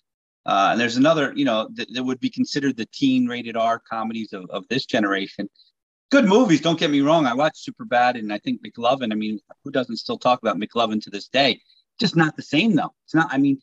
uh, 0.47 0.71
and 0.73 0.81
there's 0.81 0.97
another, 0.97 1.33
you 1.37 1.45
know, 1.45 1.69
that, 1.75 1.93
that, 1.93 2.03
would 2.03 2.21
be 2.21 2.31
considered 2.31 2.77
the 2.77 2.87
teen 2.87 3.27
rated 3.27 3.57
R 3.57 3.79
comedies 3.79 4.33
of, 4.33 4.49
of 4.51 4.67
this 4.69 4.87
generation. 4.87 5.49
Good 6.11 6.25
movies, 6.25 6.61
don't 6.61 6.79
get 6.79 6.91
me 6.91 7.03
wrong. 7.03 7.27
I 7.27 7.35
watched 7.35 7.59
Super 7.59 7.85
Bad 7.85 8.17
and 8.17 8.33
I 8.33 8.39
think 8.39 8.61
McLovin. 8.65 9.13
I 9.13 9.17
mean, 9.17 9.39
who 9.65 9.71
doesn't 9.71 9.97
still 9.97 10.19
talk 10.19 10.41
about 10.43 10.59
McLovin 10.59 11.03
to 11.03 11.11
this 11.11 11.29
day? 11.29 11.61
Just 12.01 12.17
not 12.17 12.37
the 12.37 12.43
same, 12.43 12.75
though. 12.75 12.93
It's 13.05 13.15
not, 13.15 13.29
I 13.31 13.39
mean, 13.39 13.61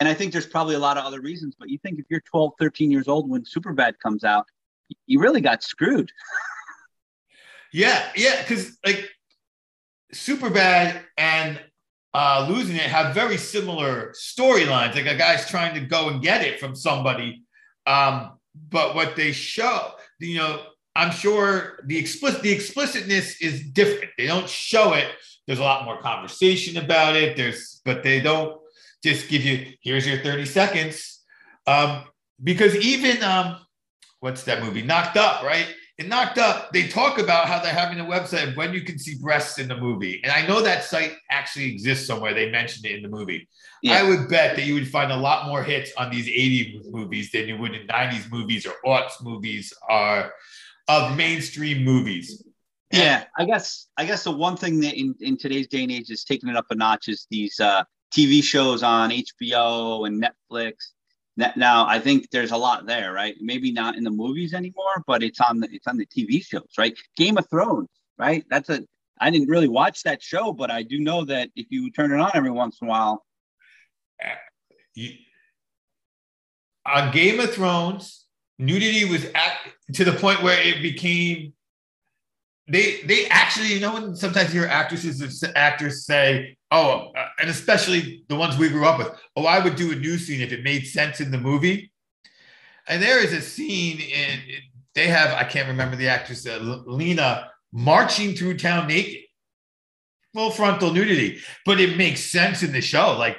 and 0.00 0.08
I 0.08 0.14
think 0.14 0.32
there's 0.32 0.46
probably 0.46 0.74
a 0.74 0.80
lot 0.80 0.96
of 0.96 1.04
other 1.04 1.20
reasons, 1.20 1.54
but 1.58 1.68
you 1.68 1.78
think 1.78 1.98
if 1.98 2.06
you're 2.08 2.22
12, 2.22 2.52
13 2.58 2.90
years 2.90 3.08
old 3.08 3.28
when 3.28 3.44
Super 3.44 3.72
Bad 3.72 3.98
comes 3.98 4.24
out, 4.24 4.46
you 5.06 5.20
really 5.20 5.40
got 5.40 5.62
screwed. 5.62 6.10
yeah, 7.72 8.02
yeah, 8.16 8.40
because 8.40 8.78
like 8.86 9.10
Super 10.12 10.50
Bad 10.50 11.02
and 11.16 11.60
uh, 12.14 12.46
losing 12.48 12.76
it 12.76 12.82
have 12.82 13.14
very 13.14 13.36
similar 13.36 14.12
storylines. 14.12 14.94
Like 14.94 15.06
a 15.06 15.16
guy's 15.16 15.48
trying 15.48 15.74
to 15.74 15.80
go 15.80 16.08
and 16.08 16.22
get 16.22 16.42
it 16.42 16.60
from 16.60 16.74
somebody. 16.74 17.42
Um, 17.86 18.32
but 18.68 18.94
what 18.94 19.16
they 19.16 19.32
show, 19.32 19.92
you 20.18 20.38
know, 20.38 20.62
I'm 20.94 21.10
sure 21.10 21.80
the 21.86 21.96
explicit 21.96 22.42
the 22.42 22.52
explicitness 22.52 23.40
is 23.40 23.64
different. 23.70 24.12
They 24.18 24.26
don't 24.26 24.48
show 24.48 24.92
it. 24.92 25.08
There's 25.46 25.58
a 25.58 25.62
lot 25.62 25.84
more 25.84 25.98
conversation 26.00 26.76
about 26.76 27.16
it. 27.16 27.36
There's, 27.36 27.80
but 27.84 28.02
they 28.02 28.20
don't 28.20 28.60
just 29.02 29.28
give 29.28 29.42
you 29.42 29.72
here's 29.80 30.06
your 30.06 30.18
30 30.18 30.44
seconds. 30.44 31.20
Um, 31.66 32.04
because 32.42 32.74
even 32.76 33.22
um, 33.22 33.56
what's 34.20 34.44
that 34.44 34.62
movie? 34.62 34.82
Knocked 34.82 35.16
Up, 35.16 35.42
right? 35.42 35.66
In 35.98 36.08
Knocked 36.08 36.38
Up, 36.38 36.72
they 36.72 36.88
talk 36.88 37.18
about 37.18 37.46
how 37.46 37.60
they're 37.60 37.72
having 37.72 38.00
a 38.00 38.04
website 38.04 38.50
of 38.50 38.56
when 38.56 38.72
you 38.72 38.80
can 38.82 38.98
see 38.98 39.16
breasts 39.18 39.58
in 39.58 39.68
the 39.68 39.76
movie. 39.76 40.20
And 40.22 40.32
I 40.32 40.46
know 40.46 40.62
that 40.62 40.84
site 40.84 41.14
actually 41.30 41.70
exists 41.70 42.06
somewhere. 42.06 42.32
They 42.32 42.50
mentioned 42.50 42.86
it 42.86 42.96
in 42.96 43.02
the 43.02 43.08
movie. 43.08 43.48
Yeah. 43.82 43.98
I 43.98 44.02
would 44.02 44.28
bet 44.28 44.56
that 44.56 44.64
you 44.64 44.74
would 44.74 44.88
find 44.88 45.12
a 45.12 45.16
lot 45.16 45.46
more 45.46 45.62
hits 45.62 45.92
on 45.98 46.10
these 46.10 46.28
80 46.28 46.82
movies 46.90 47.30
than 47.30 47.46
you 47.46 47.58
would 47.58 47.74
in 47.74 47.86
90s 47.86 48.30
movies 48.30 48.66
or 48.66 48.74
aughts 48.86 49.22
movies 49.22 49.72
are 49.88 50.32
of 50.88 51.16
mainstream 51.16 51.84
movies. 51.84 52.42
Yeah, 52.90 53.24
I 53.38 53.46
guess 53.46 53.88
I 53.96 54.04
guess 54.04 54.24
the 54.24 54.32
one 54.32 54.56
thing 54.56 54.80
that 54.80 54.94
in, 54.94 55.14
in 55.20 55.38
today's 55.38 55.66
day 55.66 55.82
and 55.82 55.92
age 55.92 56.10
is 56.10 56.24
taking 56.24 56.50
it 56.50 56.56
up 56.56 56.66
a 56.70 56.74
notch 56.74 57.08
is 57.08 57.26
these 57.30 57.58
uh, 57.58 57.84
TV 58.14 58.42
shows 58.44 58.82
on 58.82 59.10
HBO 59.10 60.06
and 60.06 60.22
Netflix 60.22 60.74
now 61.36 61.86
I 61.86 61.98
think 61.98 62.30
there's 62.30 62.50
a 62.50 62.56
lot 62.56 62.86
there, 62.86 63.12
right? 63.12 63.34
Maybe 63.40 63.72
not 63.72 63.96
in 63.96 64.04
the 64.04 64.10
movies 64.10 64.54
anymore, 64.54 65.02
but 65.06 65.22
it's 65.22 65.40
on 65.40 65.60
the 65.60 65.68
it's 65.72 65.86
on 65.86 65.96
the 65.96 66.06
TV 66.06 66.44
shows, 66.44 66.68
right? 66.78 66.96
Game 67.16 67.38
of 67.38 67.48
Thrones, 67.48 67.88
right? 68.18 68.44
That's 68.50 68.68
a 68.68 68.84
I 69.20 69.30
didn't 69.30 69.48
really 69.48 69.68
watch 69.68 70.02
that 70.02 70.22
show, 70.22 70.52
but 70.52 70.70
I 70.70 70.82
do 70.82 70.98
know 70.98 71.24
that 71.26 71.50
if 71.54 71.66
you 71.70 71.90
turn 71.90 72.12
it 72.12 72.20
on 72.20 72.30
every 72.34 72.50
once 72.50 72.78
in 72.80 72.88
a 72.88 72.90
while. 72.90 73.24
On 76.84 77.12
Game 77.12 77.38
of 77.38 77.54
Thrones, 77.54 78.26
nudity 78.58 79.04
was 79.04 79.24
at 79.34 79.58
to 79.94 80.04
the 80.04 80.12
point 80.12 80.42
where 80.42 80.60
it 80.60 80.82
became 80.82 81.52
they 82.68 83.02
they 83.02 83.26
actually 83.26 83.72
you 83.74 83.80
know 83.80 83.94
when 83.94 84.14
sometimes 84.14 84.52
you 84.54 84.60
hear 84.60 84.68
actresses 84.68 85.44
actors 85.56 86.06
say 86.06 86.56
oh 86.72 87.12
uh, 87.16 87.28
and 87.40 87.48
especially 87.48 88.24
the 88.28 88.34
ones 88.34 88.58
we 88.58 88.68
grew 88.68 88.84
up 88.84 88.98
with. 88.98 89.08
Oh 89.36 89.44
i 89.44 89.62
would 89.62 89.76
do 89.76 89.92
a 89.92 89.94
new 89.94 90.18
scene 90.18 90.40
if 90.40 90.52
it 90.52 90.64
made 90.64 90.86
sense 90.86 91.20
in 91.20 91.30
the 91.30 91.38
movie. 91.38 91.92
And 92.88 93.00
there 93.00 93.22
is 93.22 93.32
a 93.32 93.40
scene 93.40 94.00
in 94.00 94.40
they 94.94 95.06
have 95.06 95.32
i 95.34 95.44
can't 95.44 95.68
remember 95.68 95.96
the 95.96 96.08
actress 96.08 96.46
uh, 96.46 96.58
lena 96.86 97.48
marching 97.72 98.34
through 98.34 98.58
town 98.58 98.88
naked. 98.88 99.20
Full 100.34 100.50
frontal 100.50 100.92
nudity. 100.92 101.40
But 101.66 101.78
it 101.78 101.98
makes 101.98 102.20
sense 102.20 102.62
in 102.62 102.72
the 102.72 102.80
show. 102.80 103.16
Like 103.16 103.36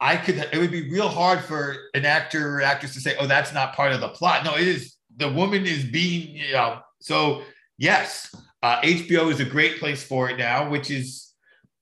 i 0.00 0.16
could 0.16 0.36
it 0.36 0.58
would 0.58 0.70
be 0.70 0.90
real 0.90 1.08
hard 1.08 1.40
for 1.40 1.76
an 1.94 2.04
actor 2.04 2.56
or 2.56 2.62
actress 2.62 2.94
to 2.94 3.00
say 3.00 3.16
oh 3.18 3.26
that's 3.26 3.52
not 3.52 3.74
part 3.74 3.92
of 3.92 4.00
the 4.00 4.10
plot. 4.10 4.44
No 4.44 4.54
it 4.54 4.68
is 4.68 4.94
the 5.16 5.30
woman 5.30 5.66
is 5.66 5.84
being 5.84 6.36
you 6.36 6.52
know 6.52 6.80
so 7.00 7.42
yes 7.78 8.34
uh, 8.64 8.80
HBO 8.80 9.30
is 9.30 9.40
a 9.40 9.44
great 9.44 9.78
place 9.78 10.02
for 10.02 10.30
it 10.30 10.38
now, 10.38 10.70
which 10.70 10.90
is, 10.90 11.33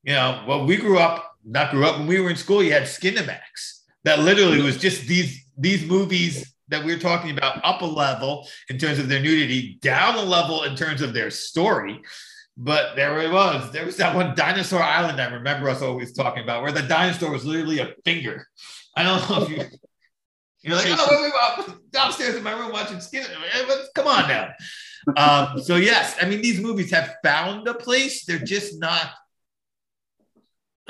you 0.03 0.13
know, 0.13 0.45
well, 0.47 0.67
we 0.67 0.77
grew 0.77 0.99
up, 0.99 1.37
not 1.45 1.71
grew 1.71 1.85
up 1.85 1.99
when 1.99 2.07
we 2.07 2.21
were 2.21 2.31
in 2.31 2.37
school. 2.37 2.63
You 2.63 2.73
had 2.73 2.85
Skinamax 2.85 3.39
that 4.05 4.21
literally 4.21 4.61
was 4.61 4.77
just 4.77 5.07
these 5.07 5.45
these 5.57 5.85
movies 5.85 6.55
that 6.69 6.85
we 6.85 6.93
are 6.93 6.99
talking 6.99 7.37
about 7.37 7.61
up 7.65 7.83
a 7.83 7.87
level 7.87 8.49
in 8.71 8.79
terms 8.79 8.99
of 8.99 9.09
their 9.09 9.21
nudity, 9.21 9.79
down 9.83 10.15
a 10.15 10.23
level 10.23 10.65
in 10.65 10.75
terms 10.75 11.03
of 11.03 11.13
their 11.13 11.31
story. 11.31 12.01
But 12.57 12.97
there 12.97 13.19
it 13.21 13.31
was. 13.31 13.73
There 13.73 13.85
was 13.85 13.97
that 13.97 14.15
one 14.15 14.35
Dinosaur 14.35 14.83
Island 14.83 15.21
I 15.21 15.31
remember 15.33 15.69
us 15.69 15.83
always 15.83 16.13
talking 16.13 16.43
about, 16.43 16.63
where 16.63 16.73
the 16.73 16.83
dinosaur 16.83 17.31
was 17.31 17.45
literally 17.45 17.79
a 17.79 17.95
finger. 18.05 18.47
I 18.97 19.03
don't 19.05 19.29
know 19.29 19.43
if 19.45 19.51
you 19.51 19.65
you're 20.63 20.77
like, 20.77 20.87
oh, 20.91 21.59
wait, 21.59 21.67
wait, 21.67 21.77
downstairs 21.91 22.37
in 22.37 22.43
my 22.45 22.53
room 22.53 22.71
watching 22.71 23.01
Skin. 23.01 23.27
Come 23.95 24.07
on 24.07 24.29
now 24.29 24.51
um, 25.17 25.61
so 25.61 25.77
yes, 25.77 26.17
I 26.21 26.27
mean 26.27 26.43
these 26.43 26.61
movies 26.61 26.91
have 26.91 27.17
found 27.23 27.67
a 27.69 27.75
place. 27.75 28.25
They're 28.25 28.39
just 28.39 28.79
not 28.79 29.11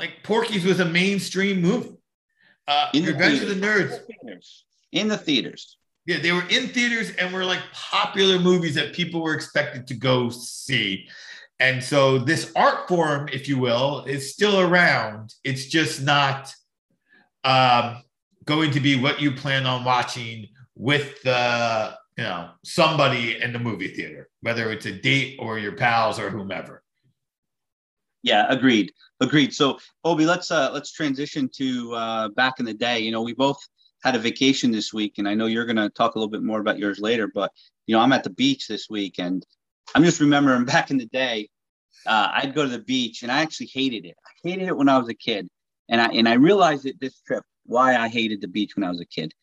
like 0.03 0.21
Porky's 0.21 0.65
was 0.65 0.81
a 0.81 0.85
mainstream 0.85 1.61
movie. 1.61 1.95
Uh, 2.67 2.89
in 2.93 3.05
Revenge 3.05 3.41
of 3.41 3.47
the 3.47 3.55
Nerds 3.55 3.97
in 4.91 5.07
the 5.07 5.17
theaters. 5.17 5.77
Yeah, 6.05 6.19
they 6.19 6.33
were 6.33 6.45
in 6.49 6.67
theaters 6.67 7.11
and 7.15 7.33
were 7.33 7.45
like 7.45 7.61
popular 7.73 8.37
movies 8.37 8.75
that 8.75 8.93
people 8.93 9.21
were 9.21 9.33
expected 9.33 9.87
to 9.87 9.93
go 9.93 10.29
see. 10.29 11.07
And 11.59 11.81
so 11.81 12.17
this 12.17 12.51
art 12.53 12.89
form, 12.89 13.29
if 13.31 13.47
you 13.47 13.57
will, 13.57 14.03
is 14.03 14.33
still 14.33 14.59
around. 14.59 15.33
It's 15.45 15.67
just 15.67 16.01
not 16.01 16.53
um, 17.45 18.01
going 18.43 18.71
to 18.71 18.81
be 18.81 18.99
what 18.99 19.21
you 19.21 19.31
plan 19.31 19.65
on 19.65 19.85
watching 19.85 20.49
with 20.75 21.21
the 21.23 21.95
you 22.17 22.25
know 22.25 22.49
somebody 22.65 23.41
in 23.41 23.53
the 23.53 23.59
movie 23.59 23.87
theater, 23.87 24.29
whether 24.41 24.69
it's 24.69 24.85
a 24.85 24.91
date 24.91 25.37
or 25.39 25.57
your 25.59 25.77
pals 25.77 26.19
or 26.19 26.29
whomever. 26.29 26.82
Yeah, 28.23 28.45
agreed. 28.49 28.91
Agreed. 29.19 29.53
So, 29.53 29.79
Obi, 30.03 30.25
let's 30.25 30.49
uh 30.49 30.71
let's 30.73 30.91
transition 30.91 31.49
to 31.57 31.93
uh 31.93 32.29
back 32.29 32.55
in 32.59 32.65
the 32.65 32.73
day. 32.73 32.99
You 32.99 33.11
know, 33.11 33.21
we 33.21 33.33
both 33.33 33.59
had 34.03 34.15
a 34.15 34.19
vacation 34.19 34.71
this 34.71 34.93
week, 34.93 35.15
and 35.17 35.27
I 35.27 35.35
know 35.35 35.45
you're 35.45 35.65
gonna 35.65 35.89
talk 35.89 36.15
a 36.15 36.19
little 36.19 36.31
bit 36.31 36.43
more 36.43 36.59
about 36.59 36.79
yours 36.79 36.99
later, 36.99 37.27
but 37.27 37.51
you 37.85 37.95
know, 37.95 38.01
I'm 38.01 38.13
at 38.13 38.23
the 38.23 38.29
beach 38.31 38.67
this 38.67 38.89
week 38.89 39.19
and 39.19 39.45
I'm 39.93 40.03
just 40.03 40.21
remembering 40.21 40.65
back 40.75 40.89
in 40.89 40.97
the 40.97 41.05
day, 41.07 41.49
uh, 42.07 42.29
I'd 42.33 42.55
go 42.55 42.63
to 42.63 42.69
the 42.69 42.79
beach 42.79 43.23
and 43.23 43.31
I 43.31 43.41
actually 43.41 43.69
hated 43.73 44.05
it. 44.05 44.15
I 44.25 44.49
hated 44.49 44.67
it 44.67 44.77
when 44.77 44.89
I 44.89 44.97
was 44.97 45.09
a 45.09 45.13
kid. 45.13 45.47
And 45.89 46.01
I 46.01 46.07
and 46.07 46.27
I 46.29 46.33
realized 46.33 46.85
it 46.85 46.99
this 46.99 47.19
trip 47.21 47.43
why 47.65 47.95
I 47.95 48.07
hated 48.07 48.41
the 48.41 48.47
beach 48.47 48.75
when 48.75 48.83
I 48.83 48.89
was 48.89 49.01
a 49.01 49.05
kid 49.05 49.33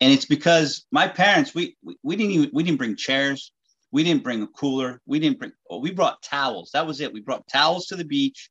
and 0.00 0.12
it's 0.12 0.26
because 0.26 0.84
my 0.92 1.08
parents 1.08 1.54
we, 1.54 1.76
we 1.82 1.96
we 2.02 2.16
didn't 2.16 2.32
even 2.32 2.50
we 2.52 2.62
didn't 2.62 2.78
bring 2.78 2.96
chairs 2.96 3.52
we 3.94 4.02
didn't 4.02 4.22
bring 4.22 4.42
a 4.42 4.46
cooler 4.48 5.00
we 5.06 5.18
didn't 5.18 5.38
bring 5.38 5.52
oh, 5.70 5.78
we 5.78 5.90
brought 5.90 6.22
towels 6.22 6.70
that 6.74 6.86
was 6.86 7.00
it 7.00 7.12
we 7.12 7.20
brought 7.20 7.46
towels 7.48 7.86
to 7.86 7.96
the 7.96 8.04
beach 8.04 8.50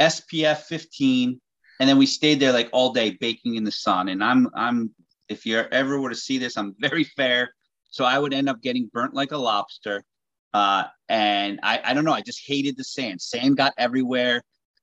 spf 0.00 0.58
15 0.62 1.40
and 1.80 1.88
then 1.88 1.98
we 1.98 2.06
stayed 2.06 2.40
there 2.40 2.52
like 2.52 2.68
all 2.72 2.92
day 2.92 3.10
baking 3.10 3.56
in 3.56 3.64
the 3.64 3.72
sun. 3.72 4.08
And 4.08 4.22
I'm 4.22 4.48
I'm 4.54 4.94
if 5.28 5.46
you 5.46 5.58
ever 5.58 6.00
were 6.00 6.10
to 6.10 6.16
see 6.16 6.38
this, 6.38 6.56
I'm 6.56 6.74
very 6.78 7.04
fair, 7.16 7.54
so 7.90 8.04
I 8.04 8.18
would 8.18 8.34
end 8.34 8.48
up 8.48 8.62
getting 8.62 8.90
burnt 8.92 9.14
like 9.14 9.32
a 9.32 9.38
lobster. 9.38 10.04
Uh, 10.52 10.84
and 11.08 11.58
I, 11.64 11.80
I 11.84 11.94
don't 11.94 12.04
know, 12.04 12.12
I 12.12 12.20
just 12.20 12.46
hated 12.46 12.76
the 12.76 12.84
sand. 12.84 13.20
Sand 13.20 13.56
got 13.56 13.72
everywhere. 13.76 14.42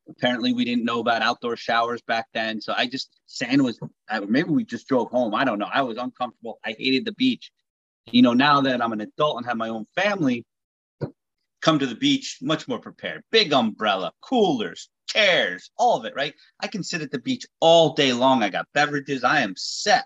Apparently, 0.10 0.52
we 0.52 0.66
didn't 0.66 0.84
know 0.84 1.00
about 1.00 1.22
outdoor 1.22 1.56
showers 1.56 2.02
back 2.02 2.26
then. 2.34 2.60
So 2.60 2.74
I 2.76 2.88
just, 2.88 3.10
sand 3.28 3.64
was, 3.64 3.80
maybe 4.28 4.50
we 4.50 4.66
just 4.66 4.88
drove 4.90 5.10
home. 5.10 5.34
I 5.34 5.46
don't 5.46 5.60
know. 5.60 5.70
I 5.72 5.82
was 5.84 5.98
uncomfortable. 5.98 6.60
I 6.66 6.76
hated 6.78 7.06
the 7.06 7.14
beach. 7.14 7.52
You 8.08 8.22
know, 8.22 8.34
now 8.34 8.62
that 8.62 8.82
I'm 8.82 8.94
an 8.94 9.02
adult 9.02 9.38
and 9.38 9.46
have 9.46 9.58
my 9.58 9.70
own 9.70 9.86
family, 9.96 10.46
come 11.62 11.80
to 11.80 11.86
the 11.86 11.96
beach 11.96 12.40
much 12.42 12.68
more 12.68 12.80
prepared. 12.80 13.24
Big 13.32 13.54
umbrella, 13.54 14.12
coolers, 14.22 14.90
chairs, 15.08 15.70
all 15.78 16.00
of 16.00 16.06
it, 16.06 16.14
right? 16.16 16.34
I 16.60 16.68
can 16.68 16.84
sit 16.84 17.02
at 17.02 17.12
the 17.12 17.20
beach 17.20 17.46
all 17.60 17.94
day 17.94 18.14
long. 18.14 18.44
I 18.44 18.50
got 18.50 18.68
beverages. 18.74 19.24
I 19.24 19.42
am 19.42 19.54
set. 19.56 20.06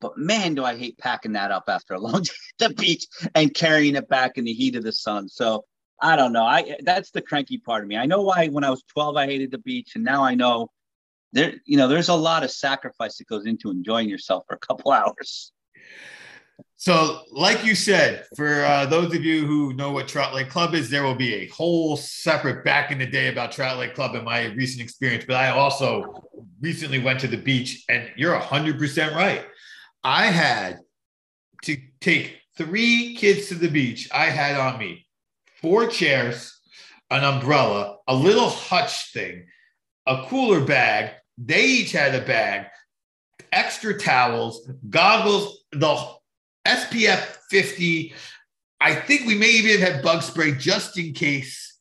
But 0.00 0.18
man, 0.18 0.54
do 0.54 0.64
I 0.64 0.76
hate 0.76 0.98
packing 0.98 1.32
that 1.32 1.50
up 1.50 1.64
after 1.68 1.94
a 1.94 1.98
long 1.98 2.22
day 2.22 2.32
at 2.60 2.68
the 2.68 2.74
beach 2.74 3.06
and 3.34 3.54
carrying 3.54 3.96
it 3.96 4.08
back 4.08 4.36
in 4.36 4.44
the 4.44 4.52
heat 4.52 4.76
of 4.76 4.84
the 4.84 4.92
sun. 4.92 5.28
So 5.28 5.64
I 6.00 6.16
don't 6.16 6.32
know. 6.32 6.44
I 6.44 6.76
that's 6.82 7.10
the 7.10 7.22
cranky 7.22 7.58
part 7.58 7.82
of 7.82 7.88
me. 7.88 7.96
I 7.96 8.04
know 8.06 8.22
why 8.22 8.48
when 8.48 8.64
I 8.64 8.70
was 8.70 8.82
12 8.92 9.16
I 9.16 9.26
hated 9.26 9.50
the 9.50 9.58
beach, 9.58 9.92
and 9.94 10.04
now 10.04 10.22
I 10.22 10.34
know 10.34 10.68
there, 11.32 11.54
you 11.64 11.76
know, 11.76 11.88
there's 11.88 12.10
a 12.10 12.14
lot 12.14 12.44
of 12.44 12.50
sacrifice 12.50 13.16
that 13.16 13.28
goes 13.28 13.46
into 13.46 13.70
enjoying 13.70 14.08
yourself 14.08 14.44
for 14.46 14.54
a 14.54 14.58
couple 14.58 14.92
hours. 14.92 15.52
So, 16.78 17.22
like 17.32 17.64
you 17.64 17.74
said, 17.74 18.26
for 18.36 18.62
uh, 18.62 18.84
those 18.86 19.14
of 19.14 19.24
you 19.24 19.46
who 19.46 19.72
know 19.72 19.92
what 19.92 20.08
Trout 20.08 20.34
Lake 20.34 20.50
Club 20.50 20.74
is, 20.74 20.90
there 20.90 21.02
will 21.02 21.14
be 21.14 21.34
a 21.34 21.48
whole 21.48 21.96
separate 21.96 22.64
back 22.64 22.92
in 22.92 22.98
the 22.98 23.06
day 23.06 23.28
about 23.28 23.52
Trout 23.52 23.78
Lake 23.78 23.94
Club 23.94 24.14
and 24.14 24.24
my 24.24 24.46
recent 24.52 24.82
experience. 24.82 25.24
But 25.26 25.36
I 25.36 25.50
also 25.50 26.22
recently 26.60 26.98
went 26.98 27.20
to 27.20 27.28
the 27.28 27.38
beach, 27.38 27.84
and 27.88 28.10
you're 28.16 28.38
100% 28.38 29.14
right. 29.14 29.46
I 30.04 30.26
had 30.26 30.80
to 31.64 31.78
take 32.00 32.40
three 32.58 33.16
kids 33.16 33.48
to 33.48 33.54
the 33.54 33.68
beach. 33.68 34.08
I 34.12 34.26
had 34.26 34.56
on 34.56 34.78
me 34.78 35.06
four 35.62 35.86
chairs, 35.86 36.60
an 37.10 37.24
umbrella, 37.24 37.96
a 38.06 38.14
little 38.14 38.50
hutch 38.50 39.12
thing, 39.12 39.46
a 40.06 40.26
cooler 40.26 40.60
bag. 40.60 41.12
They 41.38 41.64
each 41.64 41.92
had 41.92 42.14
a 42.14 42.24
bag, 42.24 42.66
extra 43.50 43.98
towels, 43.98 44.70
goggles, 44.90 45.64
the 45.72 46.15
SPF 46.66 47.38
50. 47.50 48.12
I 48.80 48.94
think 48.94 49.26
we 49.26 49.34
may 49.34 49.50
even 49.50 49.80
have 49.80 50.02
bug 50.02 50.22
spray 50.22 50.52
just 50.52 50.98
in 50.98 51.14
case, 51.14 51.78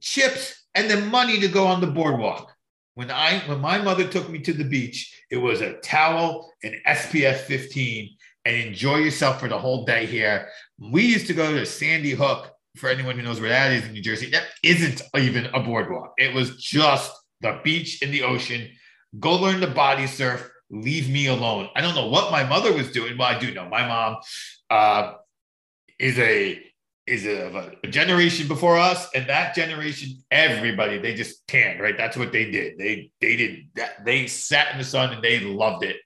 chips, 0.00 0.64
and 0.74 0.88
then 0.88 1.10
money 1.10 1.38
to 1.40 1.48
go 1.48 1.66
on 1.66 1.80
the 1.80 1.86
boardwalk. 1.86 2.50
When 2.94 3.10
I 3.10 3.40
when 3.46 3.60
my 3.60 3.78
mother 3.78 4.06
took 4.06 4.28
me 4.28 4.38
to 4.40 4.52
the 4.52 4.64
beach, 4.64 5.22
it 5.30 5.36
was 5.36 5.60
a 5.60 5.74
towel 5.80 6.52
and 6.62 6.74
SPF 6.86 7.36
15 7.36 8.10
and 8.44 8.56
enjoy 8.56 8.96
yourself 8.96 9.40
for 9.40 9.48
the 9.48 9.58
whole 9.58 9.84
day 9.84 10.06
here. 10.06 10.48
We 10.78 11.02
used 11.02 11.26
to 11.28 11.34
go 11.34 11.52
to 11.52 11.66
Sandy 11.66 12.12
Hook. 12.12 12.48
For 12.76 12.88
anyone 12.88 13.16
who 13.16 13.22
knows 13.22 13.38
where 13.38 13.50
that 13.50 13.70
is 13.70 13.84
in 13.84 13.92
New 13.92 14.00
Jersey, 14.00 14.30
that 14.30 14.44
isn't 14.62 15.02
even 15.14 15.44
a 15.52 15.60
boardwalk. 15.60 16.14
It 16.16 16.34
was 16.34 16.56
just 16.56 17.12
the 17.42 17.60
beach 17.62 18.00
and 18.00 18.10
the 18.14 18.22
ocean. 18.22 18.66
Go 19.20 19.34
learn 19.34 19.60
to 19.60 19.66
body 19.66 20.06
surf. 20.06 20.50
Leave 20.72 21.10
me 21.10 21.26
alone. 21.26 21.68
I 21.76 21.82
don't 21.82 21.94
know 21.94 22.08
what 22.08 22.32
my 22.32 22.44
mother 22.44 22.72
was 22.72 22.90
doing. 22.90 23.18
Well, 23.18 23.28
I 23.28 23.38
do 23.38 23.52
know 23.52 23.68
my 23.68 23.86
mom 23.86 24.16
uh, 24.70 25.14
is 25.98 26.18
a 26.18 26.60
is 27.06 27.26
a, 27.26 27.76
a, 27.82 27.88
generation 27.88 28.48
before 28.48 28.78
us, 28.78 29.08
and 29.14 29.28
that 29.28 29.54
generation, 29.54 30.22
everybody 30.30 30.98
they 30.98 31.14
just 31.14 31.46
tanned, 31.46 31.80
right? 31.80 31.96
That's 31.96 32.16
what 32.16 32.32
they 32.32 32.50
did. 32.50 32.78
They 32.78 33.10
they 33.20 33.36
did 33.36 33.58
that. 33.74 34.04
They 34.06 34.26
sat 34.26 34.72
in 34.72 34.78
the 34.78 34.84
sun 34.84 35.12
and 35.12 35.22
they 35.22 35.40
loved 35.40 35.84
it. 35.84 35.96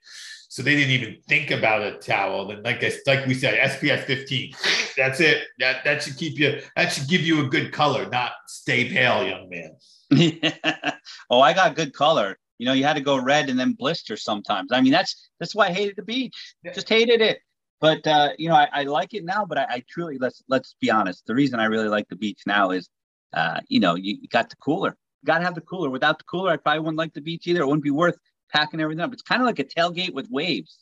So 0.49 0.63
they 0.63 0.75
didn't 0.75 0.91
even 0.91 1.21
think 1.29 1.51
about 1.51 1.83
a 1.83 1.99
towel. 1.99 2.49
And 2.51 2.63
like 2.63 2.83
I, 2.83 2.91
like 3.05 3.25
we 3.25 3.35
said, 3.35 3.59
SPF 3.71 4.05
15. 4.05 4.53
That's 4.97 5.19
it. 5.19 5.43
That 5.59 5.85
that 5.85 6.03
should 6.03 6.17
keep 6.17 6.37
you. 6.39 6.61
That 6.75 6.91
should 6.91 7.07
give 7.07 7.21
you 7.21 7.45
a 7.45 7.47
good 7.47 7.71
color, 7.71 8.09
not 8.09 8.31
stay 8.47 8.89
pale, 8.89 9.25
young 9.25 9.49
man. 9.49 9.77
Oh, 11.29 11.41
I 11.41 11.53
got 11.53 11.75
good 11.75 11.93
color. 11.93 12.37
You 12.57 12.65
know, 12.65 12.73
you 12.73 12.83
had 12.83 12.95
to 12.95 13.01
go 13.01 13.21
red 13.21 13.49
and 13.49 13.59
then 13.59 13.73
blister 13.73 14.17
sometimes. 14.17 14.71
I 14.71 14.81
mean, 14.81 14.91
that's 14.91 15.29
that's 15.39 15.53
why 15.53 15.67
I 15.67 15.73
hated 15.73 15.95
the 15.95 16.03
beach. 16.03 16.35
Just 16.73 16.89
hated 16.89 17.21
it. 17.21 17.39
But 17.79 18.05
uh, 18.07 18.29
you 18.37 18.49
know, 18.49 18.55
I, 18.55 18.67
I, 18.73 18.83
like 18.83 19.13
it 19.13 19.23
now. 19.23 19.45
But 19.45 19.59
I, 19.59 19.65
I, 19.69 19.83
truly 19.87 20.17
let's 20.17 20.43
let's 20.47 20.75
be 20.81 20.89
honest. 20.89 21.25
The 21.27 21.35
reason 21.35 21.59
I 21.59 21.65
really 21.65 21.89
like 21.89 22.07
the 22.09 22.15
beach 22.15 22.41
now 22.47 22.71
is, 22.71 22.89
uh, 23.33 23.59
you 23.67 23.79
know, 23.79 23.95
you, 23.95 24.17
you 24.21 24.27
got 24.27 24.49
the 24.49 24.55
cooler. 24.55 24.97
You 25.21 25.27
got 25.27 25.39
to 25.39 25.45
have 25.45 25.55
the 25.55 25.61
cooler. 25.61 25.89
Without 25.89 26.17
the 26.17 26.25
cooler, 26.25 26.51
I 26.51 26.57
probably 26.57 26.79
wouldn't 26.79 26.97
like 26.97 27.13
the 27.13 27.21
beach 27.21 27.45
either. 27.45 27.61
It 27.61 27.67
wouldn't 27.67 27.83
be 27.83 27.91
worth 27.91 28.17
packing 28.51 28.81
everything 28.81 29.01
up. 29.01 29.13
It's 29.13 29.21
kind 29.21 29.41
of 29.41 29.45
like 29.45 29.59
a 29.59 29.63
tailgate 29.63 30.13
with 30.13 30.29
waves. 30.31 30.79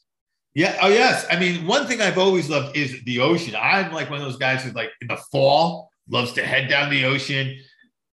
Yeah. 0.54 0.78
Oh, 0.82 0.88
yes. 0.88 1.26
I 1.30 1.38
mean, 1.38 1.68
one 1.68 1.86
thing 1.86 2.02
I've 2.02 2.18
always 2.18 2.50
loved 2.50 2.78
is 2.78 3.04
the 3.04 3.20
ocean. 3.20 3.56
I'm 3.60 3.92
like 3.92 4.10
one 4.10 4.20
of 4.20 4.26
those 4.26 4.38
guys 4.38 4.64
who's 4.64 4.74
like 4.74 4.90
in 5.02 5.08
the 5.08 5.18
fall 5.32 5.90
loves 6.10 6.32
to 6.34 6.46
head 6.46 6.70
down 6.70 6.90
the 6.90 7.04
ocean, 7.04 7.58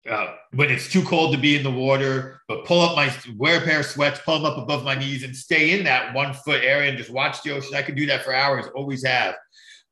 uh, 0.08 0.34
when 0.52 0.70
it's 0.70 0.88
too 0.88 1.02
cold 1.02 1.34
to 1.34 1.40
be 1.40 1.56
in 1.56 1.62
the 1.62 1.70
water, 1.70 2.40
but 2.48 2.64
pull 2.64 2.80
up 2.80 2.96
my 2.96 3.12
wear 3.36 3.58
a 3.58 3.64
pair 3.64 3.80
of 3.80 3.86
sweats, 3.86 4.20
pull 4.24 4.36
them 4.36 4.46
up 4.46 4.58
above 4.58 4.84
my 4.84 4.94
knees, 4.94 5.22
and 5.22 5.34
stay 5.34 5.78
in 5.78 5.84
that 5.84 6.14
one 6.14 6.32
foot 6.32 6.62
area 6.64 6.88
and 6.88 6.98
just 6.98 7.10
watch 7.10 7.42
the 7.42 7.52
ocean. 7.52 7.74
I 7.74 7.82
can 7.82 7.94
do 7.94 8.06
that 8.06 8.24
for 8.24 8.34
hours, 8.34 8.66
always 8.74 9.04
have. 9.04 9.34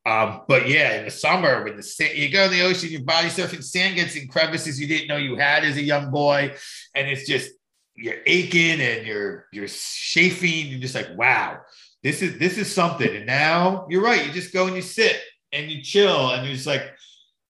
Um, 0.07 0.43
but 0.47 0.69
yeah, 0.69 0.99
in 0.99 1.05
the 1.05 1.11
summer, 1.11 1.65
when 1.65 1.77
the 1.77 1.83
sand, 1.83 2.17
you 2.17 2.31
go 2.31 2.45
in 2.45 2.53
the 2.53 2.63
ocean, 2.63 2.91
your 2.91 3.03
body 3.03 3.29
surfing, 3.29 3.63
sand 3.63 3.97
gets 3.97 4.15
in 4.15 4.29
crevices 4.29 4.81
you 4.81 4.87
didn't 4.87 5.09
know 5.09 5.17
you 5.17 5.35
had 5.35 5.65
as 5.65 5.77
a 5.77 5.83
young 5.83 6.13
boy, 6.13 6.55
and 6.95 7.09
it's 7.09 7.27
just 7.27 7.51
you're 7.97 8.19
aching 8.25 8.81
and 8.81 9.07
you're 9.07 9.47
you're 9.53 9.67
chafing. 9.69 10.69
You're 10.69 10.81
just 10.81 10.95
like, 10.95 11.09
wow, 11.17 11.59
this 12.03 12.23
is 12.23 12.39
this 12.39 12.57
is 12.57 12.73
something. 12.73 13.17
And 13.17 13.27
now 13.27 13.87
you're 13.91 14.03
right. 14.03 14.25
You 14.25 14.33
just 14.33 14.53
go 14.53 14.67
and 14.69 14.77
you 14.77 14.83
sit 14.83 15.21
and 15.53 15.71
you 15.71 15.83
chill, 15.83 16.31
and 16.31 16.47
you're 16.47 16.55
just 16.55 16.69
like 16.69 16.85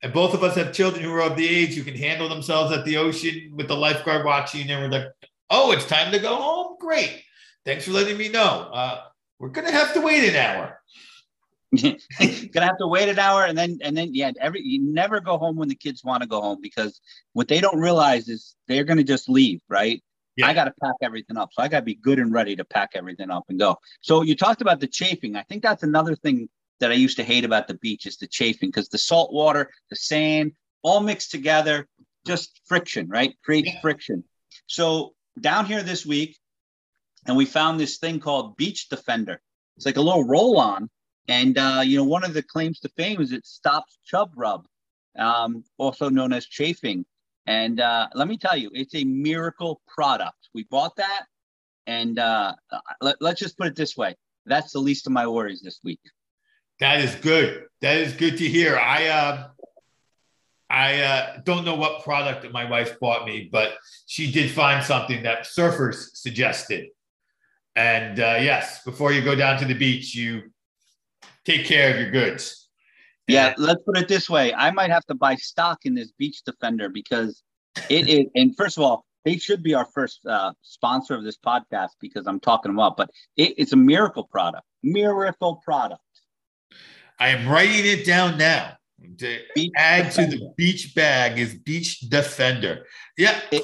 and 0.07 0.14
both 0.14 0.35
of 0.35 0.45
us 0.45 0.55
have 0.55 0.73
children 0.73 1.03
who 1.03 1.12
are 1.12 1.23
of 1.23 1.37
the 1.37 1.49
age 1.49 1.75
who 1.75 1.83
can 1.83 1.97
handle 1.97 2.29
themselves 2.29 2.73
at 2.73 2.85
the 2.85 2.97
ocean 2.97 3.51
with 3.57 3.66
the 3.66 3.75
lifeguard 3.75 4.25
watching. 4.25 4.71
And 4.71 4.81
we're 4.81 4.88
like, 4.88 5.11
oh, 5.51 5.73
it's 5.73 5.85
time 5.85 6.12
to 6.12 6.21
go 6.21 6.37
home. 6.37 6.77
Great. 6.79 7.25
Thanks 7.64 7.87
for 7.87 7.90
letting 7.90 8.16
me 8.16 8.29
know. 8.29 8.71
Uh, 8.73 9.01
we're 9.40 9.49
gonna 9.49 9.73
have 9.73 9.92
to 9.95 10.01
wait 10.01 10.29
an 10.29 10.37
hour. 10.37 10.81
gonna 12.53 12.66
have 12.66 12.79
to 12.79 12.87
wait 12.87 13.09
an 13.09 13.19
hour 13.19 13.47
and 13.47 13.59
then 13.59 13.81
and 13.83 13.97
then 13.97 14.14
yeah 14.14 14.31
every 14.40 14.62
you 14.62 14.81
never 14.81 15.19
go 15.19 15.37
home 15.37 15.57
when 15.57 15.69
the 15.69 15.75
kids 15.75 16.05
want 16.05 16.23
to 16.23 16.29
go 16.29 16.40
home 16.40 16.61
because 16.62 17.01
what 17.33 17.49
they 17.49 17.61
don't 17.61 17.81
realize 17.81 18.29
is 18.29 18.55
they're 18.69 18.85
gonna 18.85 19.03
just 19.03 19.29
leave 19.29 19.61
right 19.69 20.01
yeah. 20.37 20.47
i 20.47 20.55
gotta 20.55 20.73
pack 20.81 20.95
everything 21.03 21.37
up 21.37 21.51
so 21.53 21.61
i 21.61 21.66
gotta 21.66 21.85
be 21.85 21.97
good 21.97 22.21
and 22.21 22.33
ready 22.33 22.55
to 22.55 22.64
pack 22.64 22.90
everything 22.95 23.33
up 23.33 23.42
and 23.49 23.59
go 23.59 23.77
so 24.01 24.23
you 24.23 24.37
talked 24.37 24.62
about 24.62 24.79
the 24.79 24.87
chafing 24.87 25.35
i 25.35 25.42
think 25.42 25.61
that's 25.61 25.83
another 25.83 26.14
thing 26.14 26.49
that 26.80 26.90
I 26.90 26.94
used 26.94 27.16
to 27.16 27.24
hate 27.24 27.44
about 27.44 27.68
the 27.68 27.74
beach 27.74 28.06
is 28.06 28.16
the 28.16 28.26
chafing 28.26 28.68
because 28.68 28.88
the 28.88 28.98
salt 28.98 29.32
water, 29.32 29.70
the 29.90 29.96
sand, 29.96 30.52
all 30.82 31.00
mixed 31.00 31.30
together, 31.30 31.86
just 32.26 32.60
friction, 32.66 33.08
right? 33.08 33.34
Create 33.44 33.66
yeah. 33.66 33.80
friction. 33.80 34.24
So 34.66 35.14
down 35.40 35.66
here 35.66 35.82
this 35.82 36.04
week, 36.04 36.36
and 37.26 37.36
we 37.36 37.44
found 37.44 37.80
this 37.80 37.98
thing 37.98 38.20
called 38.20 38.56
Beach 38.56 38.88
Defender. 38.88 39.40
It's 39.76 39.86
like 39.86 39.96
a 39.96 40.02
little 40.02 40.24
roll 40.24 40.58
on. 40.58 40.88
And, 41.28 41.58
uh, 41.58 41.82
you 41.84 41.96
know, 41.96 42.04
one 42.04 42.24
of 42.24 42.34
the 42.34 42.42
claims 42.42 42.78
to 42.80 42.88
fame 42.90 43.20
is 43.20 43.32
it 43.32 43.44
stops 43.44 43.98
chub 44.04 44.30
rub, 44.36 44.66
um, 45.18 45.64
also 45.76 46.08
known 46.08 46.32
as 46.32 46.46
chafing. 46.46 47.04
And 47.46 47.80
uh, 47.80 48.06
let 48.14 48.28
me 48.28 48.38
tell 48.38 48.56
you, 48.56 48.70
it's 48.72 48.94
a 48.94 49.02
miracle 49.04 49.80
product. 49.88 50.48
We 50.54 50.64
bought 50.70 50.94
that. 50.96 51.24
And 51.88 52.18
uh, 52.18 52.54
let, 53.00 53.16
let's 53.20 53.40
just 53.40 53.58
put 53.58 53.66
it 53.66 53.76
this 53.76 53.96
way 53.96 54.16
that's 54.46 54.72
the 54.72 54.78
least 54.78 55.06
of 55.06 55.12
my 55.12 55.26
worries 55.26 55.60
this 55.60 55.80
week. 55.82 56.00
That 56.80 57.00
is 57.00 57.14
good. 57.16 57.64
That 57.80 57.98
is 57.98 58.12
good 58.12 58.38
to 58.38 58.48
hear. 58.48 58.76
I 58.76 59.06
uh, 59.06 59.48
I 60.68 61.00
uh, 61.00 61.36
don't 61.44 61.64
know 61.64 61.76
what 61.76 62.02
product 62.02 62.42
that 62.42 62.52
my 62.52 62.68
wife 62.68 62.98
bought 63.00 63.26
me, 63.26 63.48
but 63.50 63.74
she 64.06 64.32
did 64.32 64.50
find 64.50 64.84
something 64.84 65.22
that 65.22 65.44
surfers 65.44 66.16
suggested. 66.16 66.88
And 67.76 68.18
uh, 68.18 68.38
yes, 68.40 68.82
before 68.84 69.12
you 69.12 69.22
go 69.22 69.34
down 69.34 69.58
to 69.60 69.64
the 69.64 69.74
beach, 69.74 70.14
you 70.14 70.50
take 71.44 71.66
care 71.66 71.92
of 71.94 72.00
your 72.00 72.10
goods. 72.10 72.68
Yeah, 73.28 73.54
let's 73.58 73.82
put 73.84 73.98
it 73.98 74.08
this 74.08 74.30
way: 74.30 74.54
I 74.54 74.70
might 74.70 74.90
have 74.90 75.04
to 75.06 75.14
buy 75.14 75.36
stock 75.36 75.80
in 75.84 75.94
this 75.94 76.12
Beach 76.12 76.42
Defender 76.44 76.88
because 76.88 77.42
it 77.88 78.08
is. 78.08 78.26
and 78.34 78.56
first 78.56 78.76
of 78.76 78.84
all, 78.84 79.04
they 79.24 79.36
should 79.36 79.62
be 79.62 79.74
our 79.74 79.86
first 79.86 80.24
uh, 80.26 80.52
sponsor 80.62 81.14
of 81.14 81.24
this 81.24 81.36
podcast 81.36 81.90
because 82.00 82.26
I'm 82.26 82.40
talking 82.40 82.70
them 82.70 82.78
up. 82.78 82.96
But 82.96 83.10
it, 83.36 83.54
it's 83.58 83.72
a 83.72 83.76
miracle 83.76 84.24
product. 84.24 84.64
Miracle 84.82 85.60
product. 85.64 86.00
I 87.18 87.29
am 87.29 87.48
writing 87.48 87.87
it 87.87 88.05
down 88.05 88.38
now. 88.38 88.72
To 89.18 89.38
beach 89.55 89.72
add 89.76 90.07
defender. 90.07 90.37
to 90.37 90.38
the 90.38 90.55
beach 90.57 90.94
bag 90.94 91.38
is 91.38 91.55
beach 91.55 92.00
defender. 92.00 92.87
Yeah. 93.16 93.40
It, 93.52 93.62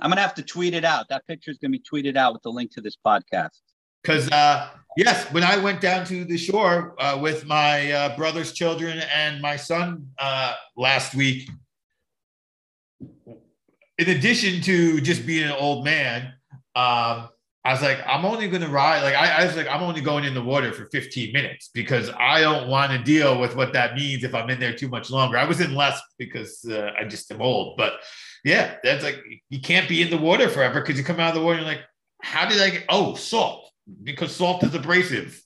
I'm 0.00 0.10
gonna 0.10 0.20
have 0.20 0.34
to 0.34 0.42
tweet 0.42 0.74
it 0.74 0.84
out. 0.84 1.06
That 1.08 1.26
picture 1.26 1.50
is 1.50 1.58
gonna 1.58 1.72
be 1.72 1.80
tweeted 1.80 2.16
out 2.16 2.32
with 2.32 2.42
the 2.42 2.50
link 2.50 2.72
to 2.72 2.80
this 2.80 2.96
podcast. 2.96 3.60
Because 4.02 4.30
uh, 4.30 4.70
yes, 4.96 5.30
when 5.32 5.44
I 5.44 5.58
went 5.58 5.80
down 5.80 6.06
to 6.06 6.24
the 6.24 6.38
shore 6.38 6.94
uh, 6.98 7.18
with 7.20 7.46
my 7.46 7.92
uh, 7.92 8.16
brother's 8.16 8.52
children 8.52 9.00
and 9.14 9.40
my 9.40 9.56
son 9.56 10.08
uh, 10.18 10.54
last 10.76 11.14
week, 11.14 11.50
in 13.00 14.08
addition 14.08 14.62
to 14.62 15.00
just 15.00 15.26
being 15.26 15.44
an 15.44 15.52
old 15.52 15.84
man, 15.84 16.32
um, 16.74 17.28
I 17.62 17.72
was 17.72 17.82
like, 17.82 17.98
I'm 18.06 18.24
only 18.24 18.48
going 18.48 18.62
to 18.62 18.68
ride. 18.68 19.02
Like, 19.02 19.14
I, 19.14 19.42
I, 19.42 19.46
was 19.46 19.54
like, 19.54 19.68
I'm 19.68 19.82
only 19.82 20.00
going 20.00 20.24
in 20.24 20.32
the 20.32 20.42
water 20.42 20.72
for 20.72 20.86
15 20.86 21.32
minutes 21.32 21.68
because 21.74 22.10
I 22.18 22.40
don't 22.40 22.68
want 22.68 22.90
to 22.92 22.98
deal 22.98 23.38
with 23.38 23.54
what 23.54 23.74
that 23.74 23.94
means 23.94 24.24
if 24.24 24.34
I'm 24.34 24.48
in 24.48 24.58
there 24.58 24.74
too 24.74 24.88
much 24.88 25.10
longer. 25.10 25.36
I 25.36 25.44
was 25.44 25.60
in 25.60 25.74
less 25.74 26.00
because 26.18 26.64
uh, 26.64 26.92
I 26.98 27.04
just 27.04 27.30
am 27.30 27.42
old. 27.42 27.76
But 27.76 27.94
yeah, 28.44 28.76
that's 28.82 29.04
like, 29.04 29.22
you 29.50 29.60
can't 29.60 29.90
be 29.90 30.00
in 30.00 30.08
the 30.08 30.16
water 30.16 30.48
forever 30.48 30.80
because 30.80 30.96
you 30.96 31.04
come 31.04 31.20
out 31.20 31.30
of 31.30 31.34
the 31.34 31.44
water 31.44 31.58
and 31.58 31.66
you're 31.66 31.76
like, 31.76 31.84
how 32.22 32.48
did 32.48 32.62
I 32.62 32.70
get, 32.70 32.84
oh, 32.88 33.14
salt, 33.14 33.70
because 34.02 34.34
salt 34.34 34.64
is 34.64 34.74
abrasive. 34.74 35.42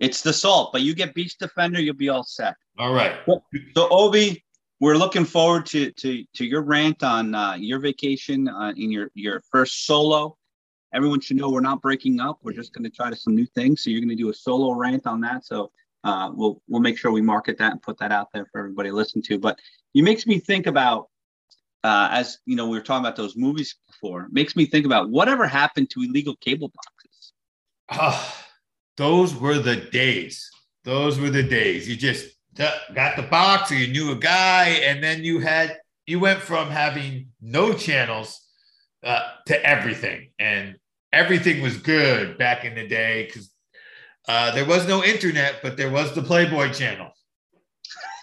It's 0.00 0.20
the 0.20 0.32
salt, 0.32 0.72
but 0.72 0.82
you 0.82 0.94
get 0.94 1.14
Beach 1.14 1.38
Defender, 1.38 1.80
you'll 1.80 1.94
be 1.94 2.10
all 2.10 2.22
set. 2.22 2.54
All 2.78 2.92
right. 2.92 3.16
So, 3.26 3.88
Obi, 3.90 4.44
we're 4.78 4.96
looking 4.96 5.24
forward 5.24 5.66
to 5.66 5.90
to 5.90 6.24
to 6.34 6.44
your 6.44 6.62
rant 6.62 7.02
on 7.02 7.34
uh, 7.34 7.54
your 7.54 7.80
vacation 7.80 8.46
uh, 8.46 8.72
in 8.76 8.92
your 8.92 9.10
your 9.14 9.42
first 9.50 9.86
solo 9.86 10.36
everyone 10.92 11.20
should 11.20 11.36
know 11.36 11.50
we're 11.50 11.60
not 11.60 11.82
breaking 11.82 12.20
up. 12.20 12.38
We're 12.42 12.52
just 12.52 12.72
going 12.72 12.84
to 12.84 12.90
try 12.90 13.10
to 13.10 13.16
some 13.16 13.34
new 13.34 13.46
things. 13.46 13.82
So 13.82 13.90
you're 13.90 14.00
going 14.00 14.08
to 14.08 14.16
do 14.16 14.30
a 14.30 14.34
solo 14.34 14.72
rant 14.72 15.06
on 15.06 15.20
that. 15.22 15.44
So 15.44 15.70
uh, 16.04 16.30
we'll 16.32 16.62
we'll 16.68 16.80
make 16.80 16.98
sure 16.98 17.10
we 17.10 17.20
market 17.20 17.58
that 17.58 17.72
and 17.72 17.82
put 17.82 17.98
that 17.98 18.12
out 18.12 18.28
there 18.32 18.46
for 18.50 18.58
everybody 18.58 18.90
to 18.90 18.94
listen 18.94 19.22
to. 19.22 19.38
But 19.38 19.58
it 19.94 20.02
makes 20.02 20.26
me 20.26 20.38
think 20.38 20.66
about 20.66 21.08
uh, 21.84 22.08
as 22.10 22.38
you 22.46 22.56
know 22.56 22.68
we 22.68 22.76
were 22.76 22.84
talking 22.84 23.04
about 23.04 23.16
those 23.16 23.36
movies 23.36 23.76
before. 23.86 24.28
Makes 24.30 24.56
me 24.56 24.66
think 24.66 24.86
about 24.86 25.10
whatever 25.10 25.46
happened 25.46 25.90
to 25.90 26.02
illegal 26.02 26.36
cable 26.36 26.68
boxes. 26.68 27.32
Oh, 27.90 28.34
those 28.96 29.34
were 29.34 29.58
the 29.58 29.76
days. 29.76 30.50
Those 30.84 31.18
were 31.18 31.30
the 31.30 31.42
days. 31.42 31.88
You 31.88 31.96
just 31.96 32.34
got 32.56 33.16
the 33.16 33.26
box, 33.30 33.70
or 33.70 33.76
you 33.76 33.92
knew 33.92 34.12
a 34.12 34.16
guy, 34.16 34.80
and 34.84 35.02
then 35.02 35.24
you 35.24 35.40
had 35.40 35.78
you 36.06 36.20
went 36.20 36.40
from 36.40 36.70
having 36.70 37.28
no 37.40 37.74
channels 37.74 38.47
uh, 39.04 39.22
to 39.46 39.64
everything, 39.64 40.30
and 40.38 40.76
everything 41.12 41.62
was 41.62 41.76
good 41.76 42.38
back 42.38 42.64
in 42.64 42.74
the 42.74 42.86
day 42.86 43.26
because 43.26 43.50
uh, 44.28 44.50
there 44.52 44.66
was 44.66 44.86
no 44.86 45.02
internet, 45.02 45.56
but 45.62 45.76
there 45.76 45.90
was 45.90 46.14
the 46.14 46.22
Playboy 46.22 46.72
channel. 46.72 47.10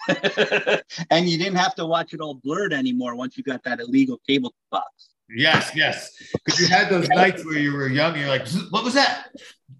and 1.10 1.28
you 1.28 1.36
didn't 1.36 1.56
have 1.56 1.74
to 1.74 1.84
watch 1.84 2.14
it 2.14 2.20
all 2.20 2.34
blurred 2.34 2.72
anymore 2.72 3.16
once 3.16 3.36
you 3.36 3.42
got 3.42 3.62
that 3.64 3.80
illegal 3.80 4.20
cable 4.26 4.54
box. 4.70 5.10
Yes, 5.28 5.72
yes. 5.74 6.12
Because 6.32 6.60
you 6.60 6.68
had 6.68 6.88
those 6.88 7.08
nights 7.08 7.44
where 7.44 7.58
you 7.58 7.72
were 7.72 7.88
young, 7.88 8.16
you're 8.16 8.28
like, 8.28 8.46
what 8.70 8.84
was 8.84 8.94
that? 8.94 9.28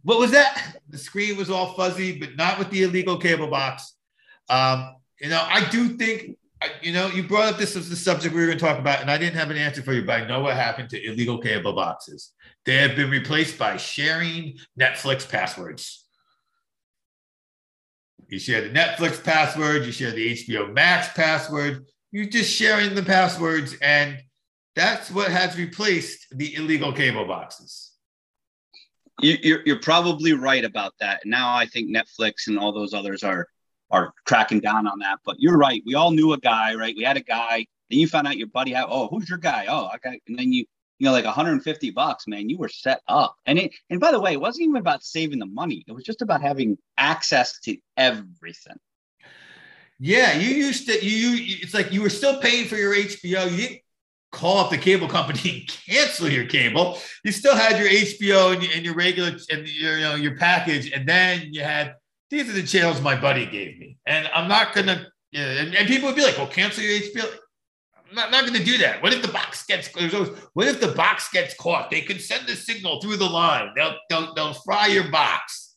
What 0.03 0.19
was 0.19 0.33
that? 0.33 0.79
The 0.89 0.99
screen 0.99 1.37
was 1.37 1.51
all 1.51 1.75
fuzzy, 1.75 2.19
but 2.19 2.37
not 2.37 2.59
with 2.59 2.71
the 2.71 2.83
illegal 2.83 3.19
cable 3.19 3.47
box. 3.47 3.95
Um, 4.49 4.97
you 5.21 5.29
know, 5.29 5.45
I 5.49 5.69
do 5.71 5.97
think 5.97 6.37
you 6.83 6.92
know, 6.92 7.09
you 7.09 7.23
brought 7.23 7.53
up 7.53 7.59
this 7.59 7.77
as 7.77 7.88
the 7.88 7.97
subject 7.97 8.35
we 8.35 8.40
were 8.40 8.47
going 8.47 8.59
to 8.59 8.64
talk 8.64 8.79
about, 8.79 9.01
and 9.01 9.11
I 9.11 9.19
didn't 9.19 9.37
have 9.37 9.51
an 9.51 9.57
answer 9.57 9.83
for 9.83 9.92
you, 9.92 10.05
but 10.05 10.23
I 10.23 10.27
know 10.27 10.40
what 10.40 10.57
happened 10.57 10.88
to 10.90 11.05
illegal 11.05 11.38
cable 11.38 11.75
boxes. 11.75 12.33
They 12.64 12.77
have 12.77 12.97
been 12.97 13.11
replaced 13.11 13.59
by 13.59 13.77
sharing 13.77 14.57
Netflix 14.79 15.29
passwords. 15.29 16.05
You 18.29 18.38
share 18.38 18.62
the 18.62 18.71
Netflix 18.71 19.23
password, 19.23 19.85
you 19.85 19.92
share 19.92 20.11
the 20.11 20.33
HBO 20.33 20.73
Max 20.73 21.09
password, 21.14 21.87
you're 22.11 22.27
just 22.27 22.51
sharing 22.51 22.95
the 22.95 23.03
passwords, 23.03 23.77
and 23.81 24.19
that's 24.75 25.11
what 25.11 25.31
has 25.31 25.57
replaced 25.57 26.27
the 26.33 26.55
illegal 26.57 26.92
cable 26.92 27.25
boxes. 27.25 27.92
You're, 29.23 29.62
you're 29.64 29.81
probably 29.81 30.33
right 30.33 30.64
about 30.64 30.95
that. 31.01 31.23
Now 31.25 31.55
I 31.55 31.66
think 31.66 31.88
Netflix 31.88 32.49
and 32.49 32.59
all 32.59 32.73
those 32.73 32.92
others 32.92 33.23
are 33.23 33.49
are 33.90 34.12
cracking 34.25 34.61
down 34.61 34.87
on 34.87 34.99
that. 35.01 35.18
But 35.25 35.37
you're 35.38 35.59
right. 35.59 35.83
We 35.87 35.94
all 35.94 36.11
knew 36.11 36.33
a 36.33 36.38
guy, 36.38 36.75
right? 36.75 36.94
We 36.96 37.05
had 37.05 37.16
a 37.16 37.22
guy. 37.22 37.66
Then 37.90 37.99
you 37.99 38.09
found 38.09 38.27
out 38.27 38.37
your 38.37 38.49
buddy 38.49 38.72
had, 38.72 38.87
oh, 38.88 39.09
who's 39.09 39.29
your 39.29 39.38
guy? 39.38 39.66
Oh, 39.68 39.90
okay. 39.94 40.20
And 40.27 40.38
then 40.38 40.53
you, 40.53 40.64
you 40.99 41.05
know, 41.05 41.12
like 41.12 41.25
150 41.25 41.90
bucks, 41.90 42.27
man, 42.27 42.49
you 42.49 42.59
were 42.59 42.68
set 42.68 43.01
up. 43.07 43.37
And 43.46 43.59
it, 43.59 43.72
and 43.90 44.01
by 44.01 44.11
the 44.11 44.20
way, 44.20 44.33
it 44.33 44.40
wasn't 44.40 44.64
even 44.64 44.77
about 44.77 45.05
saving 45.05 45.38
the 45.38 45.46
money. 45.46 45.85
It 45.87 45.92
was 45.92 46.05
just 46.05 46.22
about 46.22 46.42
having 46.42 46.79
access 46.96 47.61
to 47.61 47.77
everything. 47.96 48.77
Yeah, 49.99 50.37
you 50.37 50.55
used 50.55 50.87
to. 50.88 51.05
You, 51.05 51.29
you 51.29 51.57
it's 51.62 51.72
like 51.72 51.90
you 51.90 52.03
were 52.03 52.11
still 52.11 52.38
paying 52.40 52.66
for 52.66 52.77
your 52.77 52.94
HBO. 52.94 53.51
You 53.51 53.57
didn't 53.57 53.81
call 54.31 54.59
up 54.59 54.70
the 54.70 54.77
cable 54.77 55.09
company 55.09 55.51
and 55.51 55.68
cancel 55.68 56.29
your 56.29 56.46
cable. 56.46 56.99
You 57.25 57.33
still 57.33 57.57
had 57.57 57.79
your 57.79 57.88
HBO 57.88 58.55
and, 58.55 58.62
and 58.75 58.85
your 58.85 58.94
regular 58.94 59.31
and 59.51 59.66
your 59.66 59.96
you 59.96 60.05
know 60.05 60.14
your 60.14 60.37
package, 60.37 60.92
and 60.92 61.09
then 61.09 61.49
you 61.51 61.62
had 61.62 61.94
these 62.31 62.49
are 62.49 62.53
the 62.53 62.62
channels 62.62 63.01
my 63.01 63.19
buddy 63.19 63.47
gave 63.47 63.79
me. 63.79 63.99
And 64.07 64.29
I'm 64.35 64.49
not 64.49 64.75
going 64.75 64.87
to, 64.87 65.07
and, 65.33 65.75
and, 65.75 65.89
people 65.89 66.09
would 66.09 66.17
be 66.17 66.23
like, 66.23 66.37
well, 66.37 66.47
cancel 66.47 66.83
your 66.83 66.99
HBO. 67.01 67.25
I'm 68.09 68.15
not, 68.15 68.31
not 68.31 68.47
going 68.47 68.59
to 68.59 68.65
do 68.65 68.79
that. 68.79 69.03
What 69.03 69.12
if 69.12 69.23
the 69.23 69.29
box 69.29 69.67
gets, 69.67 69.89
what 70.55 70.69
if 70.69 70.81
the 70.81 70.93
box 70.93 71.31
gets 71.31 71.55
caught? 71.55 71.91
They 71.91 72.01
can 72.01 72.19
send 72.19 72.47
the 72.47 72.55
signal 72.57 73.01
through 73.01 73.17
the 73.17 73.29
line. 73.29 73.71
They'll, 73.75 73.95
they'll, 74.09 74.35
they'll 74.35 74.55
fry 74.55 74.87
your 74.87 75.11
box. 75.11 75.77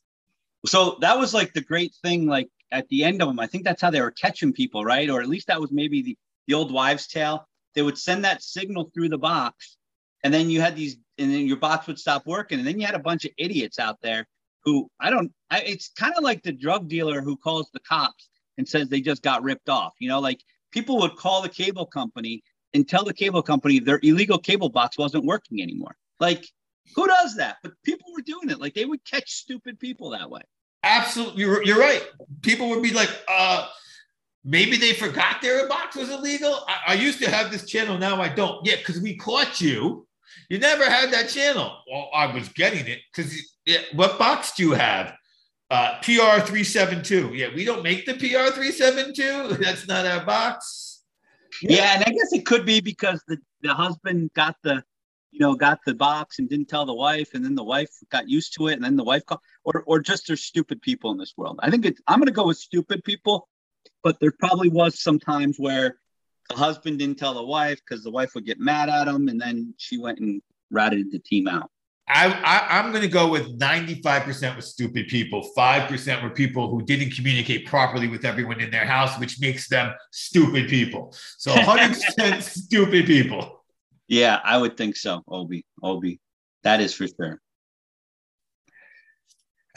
So 0.65 0.97
that 1.01 1.17
was 1.17 1.33
like 1.33 1.53
the 1.53 1.61
great 1.61 1.93
thing, 2.03 2.27
like 2.27 2.49
at 2.71 2.87
the 2.89 3.03
end 3.03 3.21
of 3.21 3.27
them, 3.27 3.39
I 3.39 3.47
think 3.47 3.63
that's 3.63 3.81
how 3.81 3.89
they 3.89 4.01
were 4.01 4.11
catching 4.11 4.53
people, 4.53 4.83
right? 4.83 5.09
Or 5.09 5.21
at 5.21 5.29
least 5.29 5.47
that 5.47 5.59
was 5.59 5.71
maybe 5.71 6.01
the, 6.01 6.17
the 6.47 6.53
old 6.53 6.71
wives' 6.71 7.07
tale. 7.07 7.47
They 7.75 7.81
would 7.81 7.97
send 7.97 8.25
that 8.25 8.43
signal 8.43 8.91
through 8.93 9.09
the 9.09 9.17
box, 9.17 9.77
and 10.23 10.33
then 10.33 10.49
you 10.49 10.59
had 10.59 10.75
these, 10.75 10.97
and 11.17 11.31
then 11.31 11.45
your 11.45 11.57
box 11.57 11.87
would 11.87 11.99
stop 11.99 12.25
working, 12.25 12.59
and 12.59 12.67
then 12.67 12.79
you 12.79 12.85
had 12.85 12.95
a 12.95 12.99
bunch 12.99 13.25
of 13.25 13.31
idiots 13.37 13.79
out 13.79 14.01
there 14.01 14.27
who 14.63 14.89
I 14.99 15.09
don't, 15.09 15.31
I, 15.49 15.61
it's 15.61 15.89
kind 15.97 16.13
of 16.17 16.23
like 16.23 16.43
the 16.43 16.51
drug 16.51 16.87
dealer 16.87 17.21
who 17.21 17.37
calls 17.37 17.69
the 17.73 17.79
cops 17.79 18.29
and 18.57 18.67
says 18.67 18.89
they 18.89 19.01
just 19.01 19.23
got 19.23 19.43
ripped 19.43 19.69
off. 19.69 19.93
You 19.99 20.09
know, 20.09 20.19
like 20.19 20.41
people 20.71 20.97
would 20.99 21.15
call 21.15 21.41
the 21.41 21.49
cable 21.49 21.85
company 21.85 22.43
and 22.73 22.87
tell 22.87 23.03
the 23.03 23.13
cable 23.13 23.41
company 23.41 23.79
their 23.79 23.99
illegal 24.03 24.37
cable 24.37 24.69
box 24.69 24.97
wasn't 24.97 25.25
working 25.25 25.61
anymore. 25.61 25.95
Like, 26.19 26.45
who 26.95 27.07
does 27.07 27.35
that? 27.37 27.57
But 27.63 27.73
people 27.83 28.11
were 28.13 28.21
doing 28.21 28.49
it. 28.49 28.59
Like 28.59 28.73
they 28.73 28.85
would 28.85 29.03
catch 29.05 29.31
stupid 29.31 29.79
people 29.79 30.09
that 30.11 30.29
way. 30.29 30.41
Absolutely, 30.83 31.41
you're, 31.41 31.63
you're 31.63 31.79
right. 31.79 32.03
People 32.41 32.69
would 32.69 32.83
be 32.83 32.93
like, 32.93 33.09
uh, 33.27 33.67
maybe 34.43 34.77
they 34.77 34.93
forgot 34.93 35.41
their 35.41 35.67
box 35.67 35.95
was 35.95 36.09
illegal. 36.09 36.63
I, 36.67 36.79
I 36.89 36.93
used 36.93 37.21
to 37.21 37.29
have 37.29 37.51
this 37.51 37.65
channel, 37.65 37.97
now 37.97 38.21
I 38.21 38.29
don't. 38.29 38.65
Yeah, 38.65 38.75
because 38.77 38.99
we 39.01 39.17
caught 39.17 39.59
you. 39.61 40.07
You 40.49 40.59
never 40.59 40.85
had 40.85 41.11
that 41.11 41.29
channel. 41.29 41.77
Well, 41.91 42.09
I 42.13 42.33
was 42.33 42.49
getting 42.49 42.87
it 42.87 42.99
because 43.13 43.33
yeah, 43.65 43.79
what 43.93 44.17
box 44.19 44.53
do 44.55 44.63
you 44.63 44.71
have? 44.71 45.13
Uh, 45.69 45.99
PR 46.01 46.41
three 46.41 46.63
seven 46.63 47.03
two. 47.03 47.31
Yeah, 47.33 47.49
we 47.53 47.63
don't 47.65 47.83
make 47.83 48.05
the 48.05 48.13
PR 48.13 48.53
three 48.53 48.71
seven 48.71 49.13
two. 49.13 49.47
That's 49.59 49.87
not 49.87 50.05
our 50.05 50.25
box. 50.25 51.03
Yeah. 51.61 51.77
yeah, 51.77 51.95
and 51.95 52.03
I 52.05 52.09
guess 52.09 52.33
it 52.33 52.45
could 52.45 52.65
be 52.65 52.79
because 52.79 53.23
the 53.27 53.37
the 53.61 53.73
husband 53.73 54.31
got 54.33 54.55
the 54.63 54.83
you 55.31 55.39
know, 55.39 55.55
got 55.55 55.79
the 55.85 55.93
box 55.93 56.39
and 56.39 56.49
didn't 56.49 56.69
tell 56.69 56.85
the 56.85 56.93
wife, 56.93 57.33
and 57.33 57.43
then 57.43 57.55
the 57.55 57.63
wife 57.63 57.89
got 58.09 58.27
used 58.27 58.53
to 58.55 58.67
it, 58.67 58.73
and 58.73 58.83
then 58.83 58.95
the 58.95 59.03
wife 59.03 59.25
called, 59.25 59.41
or 59.63 59.83
or 59.85 59.99
just 59.99 60.27
there's 60.27 60.43
stupid 60.43 60.81
people 60.81 61.11
in 61.11 61.17
this 61.17 61.33
world. 61.37 61.59
I 61.61 61.69
think 61.69 61.85
it's 61.85 62.01
I'm 62.07 62.19
gonna 62.19 62.31
go 62.31 62.47
with 62.47 62.57
stupid 62.57 63.03
people, 63.03 63.47
but 64.03 64.19
there 64.19 64.31
probably 64.31 64.69
was 64.69 65.01
some 65.01 65.19
times 65.19 65.57
where 65.57 65.97
the 66.49 66.55
husband 66.55 66.99
didn't 66.99 67.17
tell 67.17 67.33
the 67.33 67.43
wife 67.43 67.79
because 67.79 68.03
the 68.03 68.11
wife 68.11 68.35
would 68.35 68.45
get 68.45 68.59
mad 68.59 68.89
at 68.89 69.07
him, 69.07 69.27
and 69.27 69.39
then 69.39 69.73
she 69.77 69.97
went 69.97 70.19
and 70.19 70.41
ratted 70.71 71.11
the 71.11 71.19
team 71.19 71.47
out. 71.47 71.69
I, 72.11 72.31
I 72.71 72.79
am 72.79 72.89
going 72.89 73.03
to 73.03 73.07
go 73.07 73.27
with 73.29 73.59
95% 73.59 74.55
with 74.55 74.65
stupid 74.65 75.07
people. 75.07 75.47
5% 75.55 76.23
were 76.23 76.31
people 76.31 76.67
who 76.67 76.81
didn't 76.81 77.11
communicate 77.11 77.67
properly 77.67 78.07
with 78.07 78.25
everyone 78.25 78.59
in 78.59 78.71
their 78.71 78.85
house, 78.85 79.19
which 79.19 79.39
makes 79.39 79.69
them 79.69 79.93
stupid 80.11 80.69
people. 80.69 81.15
So 81.37 81.51
100% 81.51 82.41
stupid 82.65 83.05
people. 83.05 83.63
Yeah, 84.07 84.39
I 84.43 84.57
would 84.57 84.75
think 84.75 84.95
so, 84.95 85.21
Obi. 85.27 85.63
Obi. 85.83 86.19
That 86.63 86.81
is 86.81 86.95
for 86.95 87.05
sure. 87.05 87.39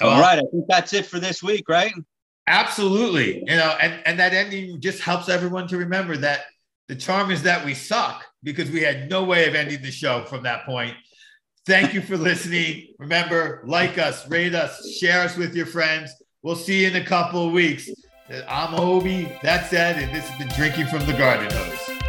Well, 0.00 0.10
All 0.10 0.20
right, 0.20 0.38
I 0.38 0.42
think 0.50 0.64
that's 0.68 0.94
it 0.94 1.04
for 1.04 1.20
this 1.20 1.42
week, 1.42 1.68
right? 1.68 1.92
Absolutely. 2.46 3.40
You 3.46 3.56
know, 3.56 3.76
and, 3.80 4.00
and 4.06 4.18
that 4.18 4.32
ending 4.32 4.80
just 4.80 5.02
helps 5.02 5.28
everyone 5.28 5.68
to 5.68 5.76
remember 5.76 6.16
that 6.16 6.46
the 6.92 6.98
charm 6.98 7.30
is 7.30 7.42
that 7.42 7.64
we 7.64 7.72
suck 7.72 8.22
because 8.42 8.70
we 8.70 8.82
had 8.82 9.08
no 9.08 9.24
way 9.24 9.48
of 9.48 9.54
ending 9.54 9.80
the 9.80 9.90
show 9.90 10.24
from 10.24 10.42
that 10.42 10.66
point. 10.66 10.94
Thank 11.64 11.94
you 11.94 12.02
for 12.02 12.18
listening. 12.18 12.88
Remember, 12.98 13.62
like 13.64 13.96
us, 13.96 14.28
rate 14.28 14.54
us, 14.54 14.90
share 14.98 15.22
us 15.22 15.34
with 15.34 15.56
your 15.56 15.64
friends. 15.64 16.12
We'll 16.42 16.54
see 16.54 16.82
you 16.82 16.88
in 16.88 16.96
a 16.96 17.04
couple 17.04 17.46
of 17.46 17.52
weeks. 17.54 17.88
I'm 18.46 18.74
Obi, 18.74 19.34
that's 19.42 19.72
Ed, 19.72 20.02
and 20.02 20.14
this 20.14 20.28
has 20.28 20.38
been 20.38 20.54
Drinking 20.54 20.88
from 20.88 21.06
the 21.06 21.14
Garden 21.14 21.50
Hose. 21.50 22.01